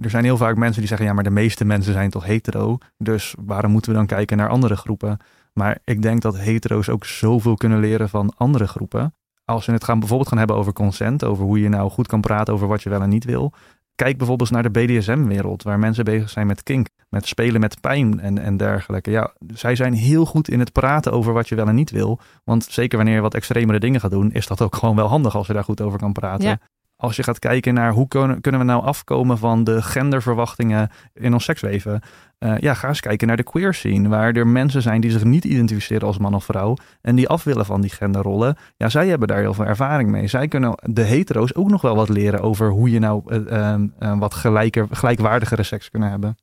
[0.00, 2.78] Er zijn heel vaak mensen die zeggen, ja, maar de meeste mensen zijn toch hetero.
[2.98, 5.18] Dus waarom moeten we dan kijken naar andere groepen?
[5.52, 9.14] Maar ik denk dat hetero's ook zoveel kunnen leren van andere groepen.
[9.44, 12.20] Als we het gaan, bijvoorbeeld gaan hebben over consent, over hoe je nou goed kan
[12.20, 13.52] praten over wat je wel en niet wil.
[14.00, 18.20] Kijk bijvoorbeeld naar de BDSM-wereld, waar mensen bezig zijn met kink, met spelen met pijn
[18.20, 19.10] en, en dergelijke.
[19.10, 22.20] Ja, zij zijn heel goed in het praten over wat je wel en niet wil.
[22.44, 25.36] Want zeker wanneer je wat extremere dingen gaat doen, is dat ook gewoon wel handig
[25.36, 26.48] als je daar goed over kan praten.
[26.48, 26.58] Ja.
[27.00, 31.32] Als je gaat kijken naar hoe kunnen, kunnen we nou afkomen van de genderverwachtingen in
[31.32, 32.00] ons seksleven.
[32.38, 35.24] eh, ja, ga eens kijken naar de queer scene, waar er mensen zijn die zich
[35.24, 38.56] niet identificeren als man of vrouw en die af willen van die genderrollen.
[38.76, 40.26] Ja, zij hebben daar heel veel ervaring mee.
[40.26, 43.86] Zij kunnen de hetero's ook nog wel wat leren over hoe je nou eh, ehm,
[43.98, 46.36] eh, wat gelijker, gelijkwaardigere seks kunnen hebben.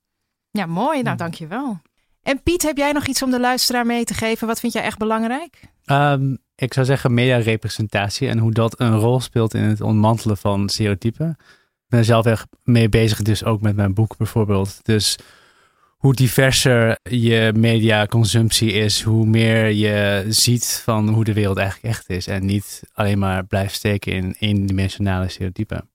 [0.51, 1.01] Ja, mooi.
[1.01, 1.79] Nou, dankjewel.
[2.23, 4.47] En Piet, heb jij nog iets om de luisteraar mee te geven?
[4.47, 5.59] Wat vind jij echt belangrijk?
[5.85, 10.69] Ehm, ik zou zeggen mediarepresentatie en hoe dat een rol speelt in het ontmantelen van
[10.69, 11.29] stereotypen.
[11.39, 14.79] Ik ben er zelf echt mee bezig, dus ook met mijn boek bijvoorbeeld.
[14.83, 15.17] Dus
[15.97, 22.09] hoe diverser je mediaconsumptie is, hoe meer je ziet van hoe de wereld eigenlijk echt
[22.09, 22.27] is.
[22.27, 25.89] En niet alleen maar blijft steken in eendimensionale stereotypen.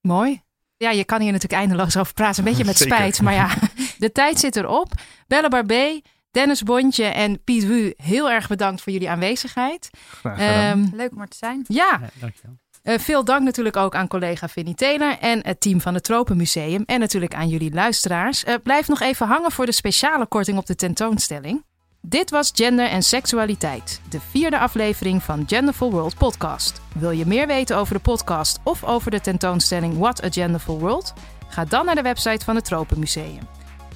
[0.00, 0.42] Mooi.
[0.76, 2.44] Ja, je kan hier natuurlijk eindeloos over praten.
[2.44, 2.96] Een beetje met Zeker.
[2.96, 3.22] spijt.
[3.22, 3.48] Maar ja,
[3.98, 4.92] de tijd zit erop.
[5.26, 6.00] Belle Barbé,
[6.36, 9.90] Dennis Bontje en Piet Wu, heel erg bedankt voor jullie aanwezigheid.
[10.18, 10.78] Graag gedaan.
[10.88, 11.64] Ehm, Leuk om er te zijn.
[11.68, 12.56] ja, Ja, dankjewel.
[12.82, 16.82] eh, veel dank natuurlijk ook aan collega Vinnie Taylor en het team van het Tropenmuseum.
[16.86, 18.44] En natuurlijk aan jullie luisteraars.
[18.44, 21.64] Eh, blijf nog even hangen voor de speciale korting op de tentoonstelling.
[22.00, 26.80] Dit was Gender en Seksualiteit, de vierde aflevering van Genderful World podcast.
[26.94, 31.12] Wil je meer weten over de podcast of over de tentoonstelling What a Genderful World?
[31.48, 33.38] Ga dan naar de website van het Tropenmuseum.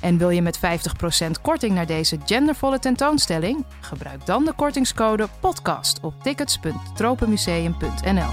[0.01, 0.61] En wil je met 50%
[1.42, 3.64] korting naar deze gendervolle tentoonstelling?
[3.80, 8.30] Gebruik dan de kortingscode PODCAST op tickets.tropenmuseum.nl.